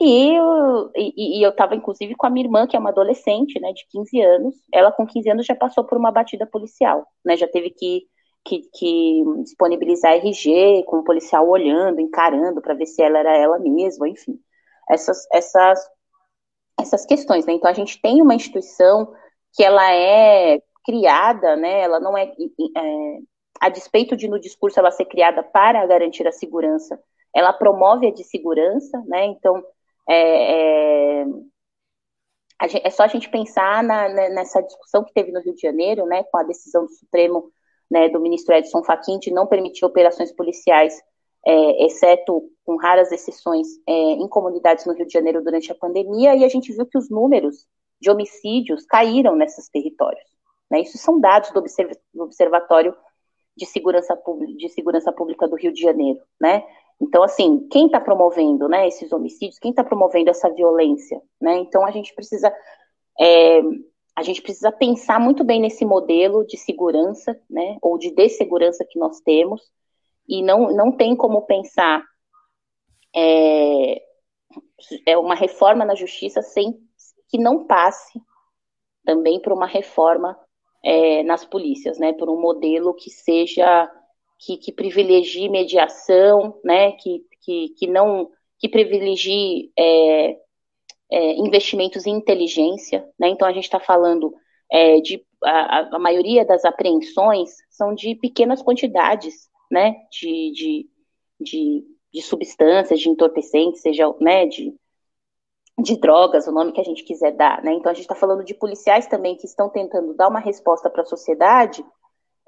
[0.00, 3.60] e eu, e, e eu estava, inclusive, com a minha irmã, que é uma adolescente,
[3.60, 7.36] né, de 15 anos, ela com 15 anos já passou por uma batida policial, né,
[7.36, 8.06] já teve que
[8.44, 13.58] que, que disponibilizar RG, com o policial olhando, encarando para ver se ela era ela
[13.58, 14.38] mesma, enfim.
[14.88, 15.78] Essas, essas,
[16.78, 17.52] essas questões, né?
[17.52, 19.12] Então a gente tem uma instituição
[19.52, 21.80] que ela é criada, né?
[21.80, 23.18] Ela não é, é
[23.60, 26.98] a despeito de no discurso ela ser criada para garantir a segurança,
[27.34, 29.26] ela promove a de segurança, né?
[29.26, 29.62] Então
[30.08, 31.26] é, é,
[32.84, 36.24] é só a gente pensar na, nessa discussão que teve no Rio de Janeiro, né?
[36.24, 37.52] Com a decisão do Supremo
[37.90, 41.00] né, do ministro Edson Fachin de não permitir operações policiais,
[41.46, 46.36] é, exceto com raras exceções, é, em comunidades no Rio de Janeiro durante a pandemia,
[46.36, 47.66] e a gente viu que os números
[48.00, 50.24] de homicídios caíram nesses territórios.
[50.70, 50.80] Né?
[50.80, 52.94] Isso são dados do, observ do Observatório
[53.56, 54.18] de Segurança,
[54.56, 56.20] de Segurança Pública do Rio de Janeiro.
[56.40, 56.64] Né?
[57.00, 61.20] Então, assim, quem está promovendo né, esses homicídios, quem está promovendo essa violência?
[61.40, 61.58] Né?
[61.58, 62.54] Então, a gente precisa
[63.18, 63.60] é,
[64.20, 68.98] a gente precisa pensar muito bem nesse modelo de segurança, né, ou de dessegurança que
[68.98, 69.62] nós temos,
[70.28, 72.04] e não, não tem como pensar
[73.16, 74.02] é,
[75.06, 76.78] é uma reforma na justiça sem
[77.30, 78.20] que não passe
[79.06, 80.38] também por uma reforma
[80.84, 83.90] é, nas polícias, né, por um modelo que seja
[84.38, 90.36] que, que privilegie mediação, né, que, que, que não que privilegie é,
[91.10, 93.28] é, investimentos em inteligência, né?
[93.28, 94.34] Então a gente está falando
[94.70, 99.96] é, de a, a, maioria das apreensões são de pequenas quantidades, né?
[100.12, 100.90] De, de,
[101.40, 104.46] de, de substâncias, de entorpecentes, seja, né?
[104.46, 104.74] De,
[105.82, 107.72] de drogas, o nome que a gente quiser dar, né?
[107.72, 111.02] Então a gente está falando de policiais também que estão tentando dar uma resposta para
[111.02, 111.84] a sociedade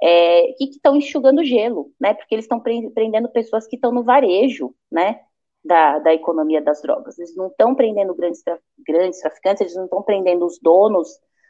[0.03, 2.15] é, que estão enxugando gelo, né?
[2.15, 5.21] Porque eles estão prendendo pessoas que estão no varejo, né?
[5.65, 7.19] Da, da economia das drogas.
[7.19, 8.43] Eles não estão prendendo grandes,
[8.87, 11.09] grandes traficantes, eles não estão prendendo os donos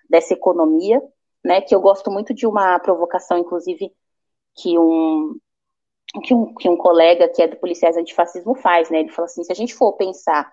[0.08, 1.02] dessa economia,
[1.44, 1.60] né?
[1.60, 3.90] Que eu gosto muito de uma provocação, inclusive,
[4.54, 5.36] que um,
[6.24, 9.00] que um, que um colega que é do Policiais Antifascismo faz, né?
[9.00, 10.52] Ele fala assim, se a gente for pensar,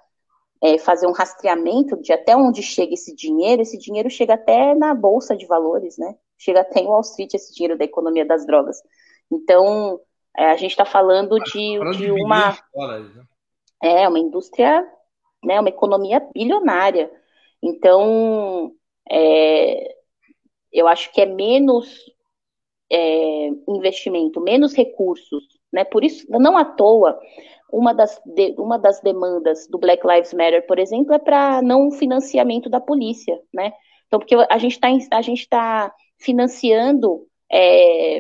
[0.62, 4.94] é, fazer um rastreamento de até onde chega esse dinheiro, esse dinheiro chega até na
[4.94, 6.16] Bolsa de Valores, né?
[6.38, 8.82] Chega até em Wall Street esse dinheiro da economia das drogas.
[9.30, 10.00] Então,
[10.38, 12.58] é, a gente está falando de, de uma...
[12.74, 13.24] Dólares, né?
[13.82, 14.86] É uma indústria,
[15.44, 17.12] né, uma economia bilionária.
[17.62, 18.74] Então,
[19.10, 19.96] é,
[20.72, 21.96] eu acho que é menos
[22.92, 25.84] é, investimento, menos recursos, né?
[25.84, 27.20] Por isso, não à toa,
[27.72, 31.92] uma das, de, uma das demandas do Black Lives Matter, por exemplo, é para não
[31.92, 33.74] financiamento da polícia, né?
[34.08, 34.90] Então, porque a gente está
[35.50, 38.20] tá financiando é,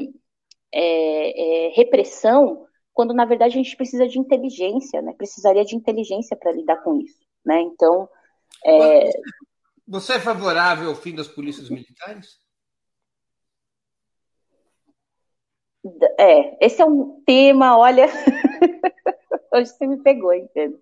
[0.72, 2.66] é, é repressão
[3.00, 5.14] quando na verdade a gente precisa de inteligência, né?
[5.14, 7.62] Precisaria de inteligência para lidar com isso, né?
[7.62, 8.10] Então,
[8.66, 9.10] é...
[9.88, 12.42] você é favorável ao fim das polícias militares?
[16.20, 18.08] É, esse é um tema, olha,
[19.56, 20.78] hoje você me pegou, entendo.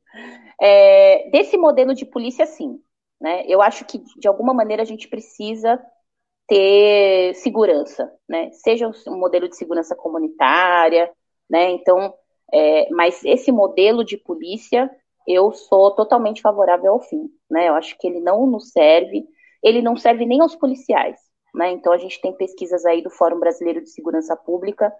[0.59, 2.81] É, desse modelo de polícia, sim,
[3.21, 3.45] né?
[3.47, 5.79] Eu acho que de alguma maneira a gente precisa
[6.47, 8.49] ter segurança, né?
[8.53, 11.15] Seja um modelo de segurança comunitária,
[11.49, 11.71] né?
[11.71, 12.13] Então,
[12.53, 14.89] é, mas esse modelo de polícia
[15.27, 17.67] eu sou totalmente favorável ao fim, né?
[17.67, 19.25] Eu acho que ele não nos serve,
[19.61, 21.19] ele não serve nem aos policiais,
[21.53, 21.71] né?
[21.71, 24.93] Então a gente tem pesquisas aí do Fórum Brasileiro de Segurança Pública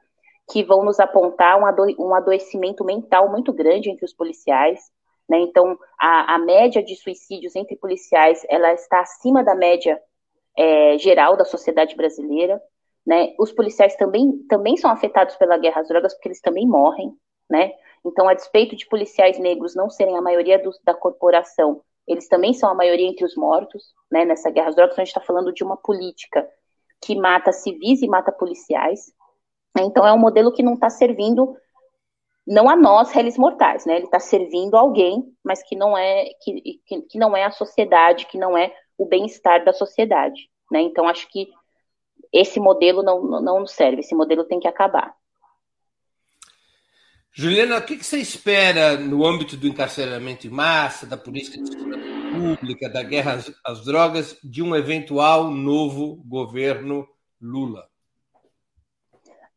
[0.51, 4.79] que vão nos apontar um, ado um adoecimento mental muito grande entre os policiais,
[5.29, 5.39] né?
[5.39, 10.01] Então a, a, média de suicídios entre policiais ela está acima da média
[10.57, 12.61] é, geral da sociedade brasileira,
[13.07, 13.33] né?
[13.39, 17.15] Os policiais também, também são afetados pela guerra às drogas, porque eles também morrem,
[17.49, 17.71] né?
[18.05, 22.53] Então, a despeito de policiais negros não serem a maioria do, da corporação, eles também
[22.53, 24.25] são a maioria entre os mortos, né?
[24.25, 26.45] Nessa guerra às drogas, então a gente está falando de uma política
[27.01, 29.13] que mata civis e mata policiais.
[29.79, 31.55] Então, é um modelo que não está servindo
[32.45, 33.95] não a nós, réis mortais, né?
[33.95, 38.25] Ele está servindo alguém, mas que não é que, que, que não é a sociedade,
[38.25, 40.81] que não é o bem-estar da sociedade, né?
[40.81, 41.49] Então, acho que
[42.31, 45.15] esse modelo não, não serve, esse modelo tem que acabar.
[47.31, 52.03] Juliana, o que você espera no âmbito do encarceramento em massa, da política de segurança
[52.33, 57.07] pública, da guerra às, às drogas, de um eventual novo governo
[57.39, 57.87] Lula?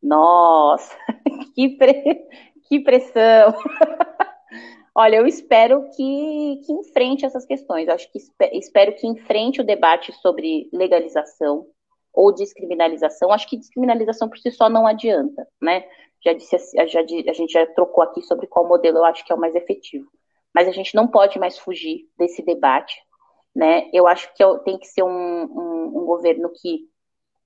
[0.02, 0.94] Nossa,
[1.54, 2.26] que, pre...
[2.68, 3.54] que pressão!
[4.94, 7.88] Olha, eu espero que, que enfrente essas questões.
[7.88, 8.18] Eu acho que
[8.58, 11.66] espero que enfrente o debate sobre legalização,
[12.12, 13.32] ou descriminalização.
[13.32, 15.84] Acho que descriminalização por si só não adianta, né?
[16.24, 16.56] Já disse,
[16.86, 19.54] já, a gente já trocou aqui sobre qual modelo eu acho que é o mais
[19.54, 20.06] efetivo.
[20.54, 23.00] Mas a gente não pode mais fugir desse debate,
[23.54, 23.88] né?
[23.92, 26.88] Eu acho que tem que ser um, um, um governo que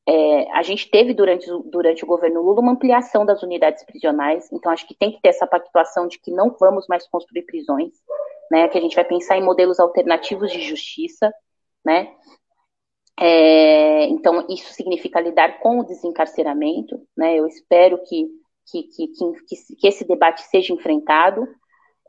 [0.07, 4.71] é, a gente teve durante, durante o governo Lula uma ampliação das unidades prisionais, então
[4.71, 7.93] acho que tem que ter essa pactuação de que não vamos mais construir prisões,
[8.51, 8.69] né?
[8.69, 11.33] Que a gente vai pensar em modelos alternativos de justiça,
[11.85, 12.13] né?
[13.19, 17.39] É, então, isso significa lidar com o desencarceramento, né?
[17.39, 18.27] Eu espero que,
[18.71, 21.47] que, que, que, que esse debate seja enfrentado.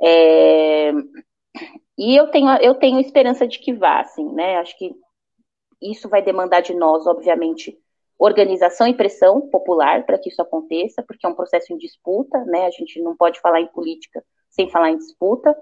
[0.02, 0.92] É,
[1.98, 4.58] e eu tenho, eu tenho esperança de que vá, assim, né?
[4.58, 4.94] Acho que
[5.82, 7.78] isso vai demandar de nós, obviamente,
[8.18, 12.66] organização e pressão popular para que isso aconteça, porque é um processo em disputa, né?
[12.66, 15.56] A gente não pode falar em política sem falar em disputa,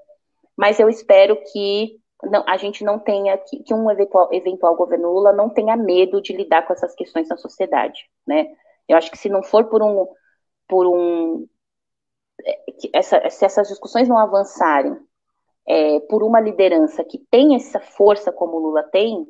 [0.56, 2.00] mas eu espero que
[2.30, 6.22] não, a gente não tenha, que, que, um eventual, eventual governo Lula não tenha medo
[6.22, 8.48] de lidar com essas questões na sociedade, né?
[8.88, 10.08] Eu acho que se não for por um,
[10.68, 11.48] por um,
[12.46, 12.64] é,
[12.94, 14.98] essa, se essas discussões não avançarem
[15.68, 19.26] é, por uma liderança que tem essa força como o Lula tem,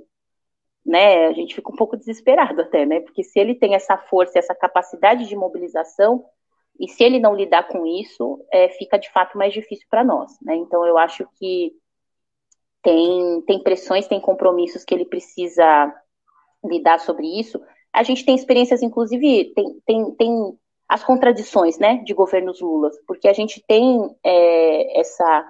[0.85, 4.39] né, a gente fica um pouco desesperado até, né, porque se ele tem essa força,
[4.39, 6.25] essa capacidade de mobilização,
[6.79, 10.31] e se ele não lidar com isso, é, fica de fato mais difícil para nós,
[10.41, 11.73] né, então eu acho que
[12.83, 15.93] tem, tem pressões, tem compromissos que ele precisa
[16.63, 17.59] lidar sobre isso.
[17.91, 20.57] A gente tem experiências, inclusive, tem, tem, tem
[20.87, 25.47] as contradições, né, de governos Lula, porque a gente tem é, essa,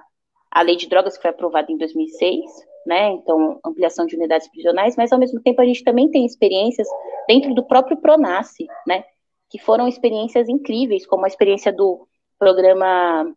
[0.52, 2.44] a lei de drogas que foi aprovada em 2006,
[2.86, 3.12] né?
[3.12, 6.88] Então, ampliação de unidades prisionais, mas ao mesmo tempo a gente também tem experiências
[7.28, 9.04] dentro do próprio Pronace, né?
[9.50, 12.08] Que foram experiências incríveis, como a experiência do
[12.38, 13.34] programa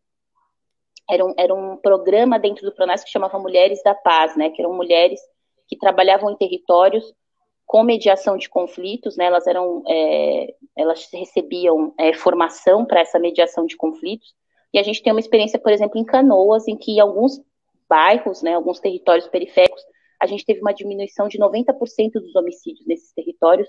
[1.09, 4.51] era um, era um programa dentro do Pronace que chamava Mulheres da Paz, né?
[4.51, 5.21] Que eram mulheres
[5.69, 7.15] que trabalhavam em territórios
[7.65, 9.27] com mediação de conflitos, né?
[9.27, 14.35] Elas eram, é, elas recebiam é, formação para essa mediação de conflitos.
[14.73, 17.41] E a gente tem uma experiência, por exemplo, em Canoas, em que alguns
[17.89, 19.83] bairros, né, alguns territórios periféricos,
[20.21, 23.69] a gente teve uma diminuição de 90% dos homicídios nesses territórios,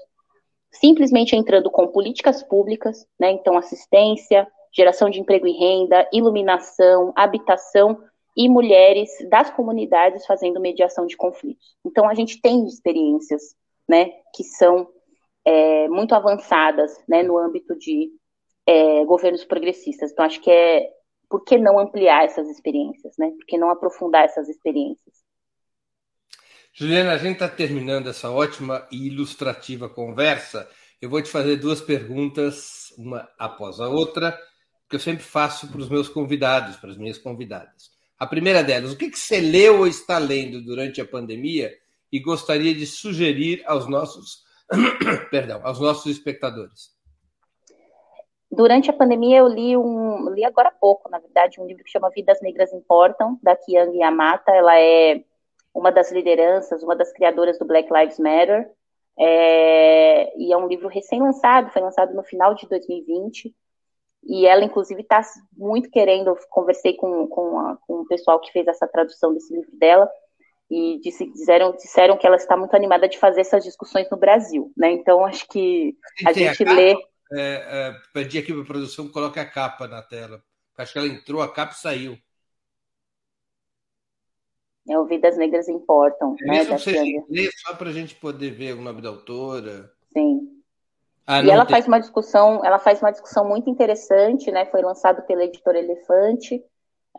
[0.72, 8.00] simplesmente entrando com políticas públicas, né, então assistência, geração de emprego e renda, iluminação, habitação
[8.36, 11.76] e mulheres das comunidades fazendo mediação de conflitos.
[11.84, 13.56] Então a gente tem experiências,
[13.90, 14.88] né, que são
[15.44, 18.12] é, muito avançadas, né, no âmbito de
[18.68, 20.12] é, governos progressistas.
[20.12, 20.88] Então acho que é
[21.28, 23.32] por que não ampliar essas experiências, né?
[23.32, 25.16] Por que não aprofundar essas experiências?
[26.74, 30.70] Juliana, a gente está terminando essa ótima e ilustrativa conversa.
[31.02, 34.38] Eu vou te fazer duas perguntas, uma após a outra,
[34.90, 37.92] que eu sempre faço para os meus convidados, para as minhas convidadas.
[38.18, 41.72] A primeira delas, o que, que você leu ou está lendo durante a pandemia
[42.12, 44.44] e gostaria de sugerir aos nossos,
[45.30, 46.98] perdão, aos nossos espectadores?
[48.50, 51.92] Durante a pandemia, eu li um, li agora há pouco, na verdade, um livro que
[51.92, 54.52] chama Vidas Negras Importam, da Kiang Yamata.
[54.52, 55.22] Ela é
[55.74, 58.72] uma das lideranças, uma das criadoras do Black Lives Matter.
[59.20, 63.54] É, e é um livro recém-lançado, foi lançado no final de 2020.
[64.28, 65.22] E ela, inclusive, está
[65.56, 66.38] muito querendo.
[66.50, 70.10] Conversei com, com, a, com, o pessoal que fez essa tradução desse livro dela,
[70.70, 74.72] e disse, disseram, disseram que ela está muito animada de fazer essas discussões no Brasil.
[74.76, 74.92] Né?
[74.92, 76.98] Então, acho que a gente lê
[77.32, 80.42] é, é, pedi aqui para a produção coloque a capa na tela.
[80.78, 82.18] Acho que ela entrou, a capa e saiu.
[84.90, 86.66] É o Vidas Negras Importam, é né?
[86.66, 89.92] Da você ler só para a gente poder ver o nome da autora.
[90.14, 90.57] Sim.
[91.28, 91.76] Ah, e ela tem...
[91.76, 94.66] faz uma discussão, ela faz uma discussão muito interessante, né?
[94.68, 96.64] Foi lançado pela editora Elefante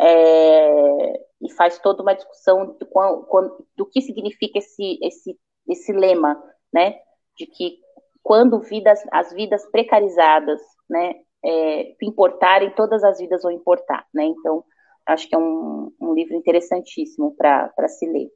[0.00, 5.38] é, e faz toda uma discussão do, do que significa esse, esse,
[5.68, 6.42] esse lema,
[6.72, 6.94] né?
[7.36, 7.78] De que
[8.22, 14.24] quando vidas, as vidas precarizadas, né, é, importarem, todas as vidas vão importar, né?
[14.24, 14.64] Então,
[15.06, 18.30] acho que é um, um livro interessantíssimo para se ler.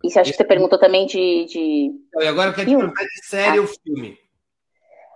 [0.00, 1.44] Ah, e você acha que você perguntou também de.
[1.44, 3.60] de e agora eu quero te perguntar de série ah.
[3.60, 4.18] ou filme.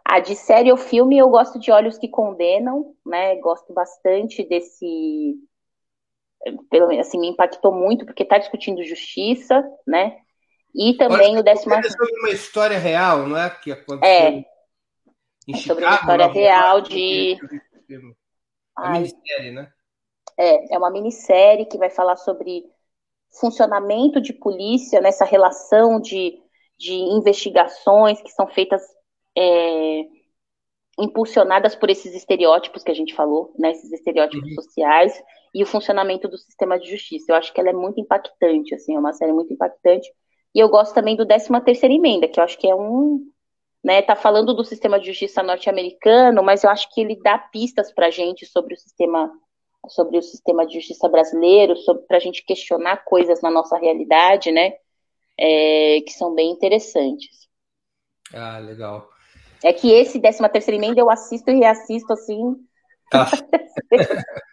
[0.04, 3.36] Ah, de série ou filme, eu gosto de Olhos que Condenam, né?
[3.36, 5.34] Gosto bastante desse.
[6.70, 10.18] Pelo menos assim, me impactou muito, porque está discutindo justiça, né?
[10.74, 11.74] E também o décimo.
[11.74, 13.48] É sobre uma história real, não é?
[13.48, 14.44] Que aconteceu é.
[15.48, 17.38] é sobre uma história real de.
[18.76, 19.72] Uma minissérie, né?
[20.36, 22.64] É, é uma minissérie que vai falar sobre
[23.38, 26.38] funcionamento de polícia, nessa relação de,
[26.78, 28.82] de investigações que são feitas
[29.36, 30.04] é,
[30.98, 34.54] impulsionadas por esses estereótipos que a gente falou, né, esses estereótipos uhum.
[34.54, 35.22] sociais
[35.52, 37.32] e o funcionamento do sistema de justiça.
[37.32, 40.08] Eu acho que ela é muito impactante, assim, é uma série muito impactante
[40.54, 43.20] e eu gosto também do 13 terceira emenda, que eu acho que é um,
[43.82, 47.92] né, tá falando do sistema de justiça norte-americano, mas eu acho que ele dá pistas
[47.92, 49.32] para gente sobre o sistema,
[49.88, 51.74] sobre o sistema de justiça brasileiro,
[52.06, 54.74] para a gente questionar coisas na nossa realidade, né,
[55.38, 57.48] é, que são bem interessantes.
[58.32, 59.08] Ah, legal.
[59.62, 62.56] É que esse 13 terceira emenda eu assisto e reassisto assim.
[63.12, 63.30] Ah.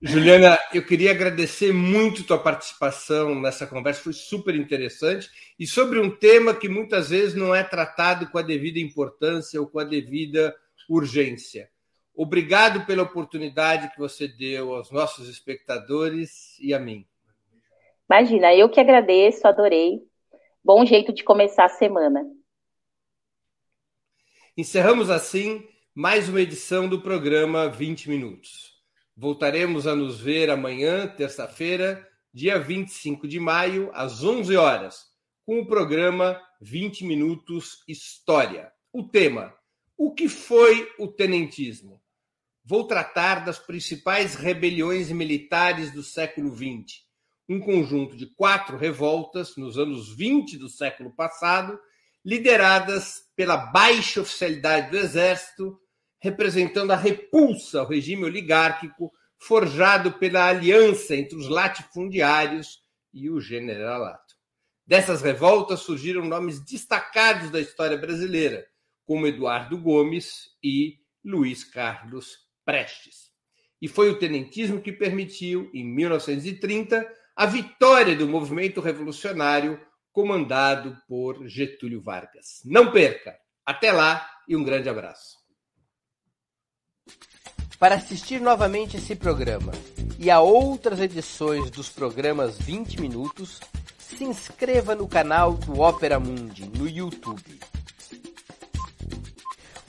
[0.00, 5.28] Juliana, eu queria agradecer muito tua participação nessa conversa, foi super interessante
[5.58, 9.66] e sobre um tema que muitas vezes não é tratado com a devida importância ou
[9.66, 10.54] com a devida
[10.88, 11.68] urgência.
[12.20, 17.06] Obrigado pela oportunidade que você deu aos nossos espectadores e a mim.
[18.10, 20.02] Imagina, eu que agradeço, adorei.
[20.64, 22.28] Bom jeito de começar a semana.
[24.56, 25.64] Encerramos assim
[25.94, 28.82] mais uma edição do programa 20 Minutos.
[29.16, 32.04] Voltaremos a nos ver amanhã, terça-feira,
[32.34, 35.06] dia 25 de maio, às 11 horas,
[35.46, 38.72] com o programa 20 Minutos História.
[38.92, 39.54] O tema:
[39.96, 42.02] O que foi o tenentismo?
[42.68, 47.02] Vou tratar das principais rebeliões militares do século XX,
[47.48, 51.80] um conjunto de quatro revoltas nos anos 20 do século passado
[52.22, 55.80] lideradas pela baixa oficialidade do exército,
[56.20, 62.82] representando a repulsa ao regime oligárquico forjado pela aliança entre os latifundiários
[63.14, 64.34] e o generalato.
[64.86, 68.66] Dessas revoltas surgiram nomes destacados da história brasileira,
[69.06, 73.30] como Eduardo Gomes e Luiz Carlos Prestes.
[73.80, 79.80] E foi o tenentismo que permitiu, em 1930, a vitória do movimento revolucionário
[80.12, 82.60] comandado por Getúlio Vargas.
[82.66, 83.38] Não perca!
[83.64, 85.38] Até lá e um grande abraço.
[87.78, 89.72] Para assistir novamente esse programa
[90.18, 93.60] e a outras edições dos programas 20 Minutos,
[93.98, 97.60] se inscreva no canal do Opera Mundi no YouTube.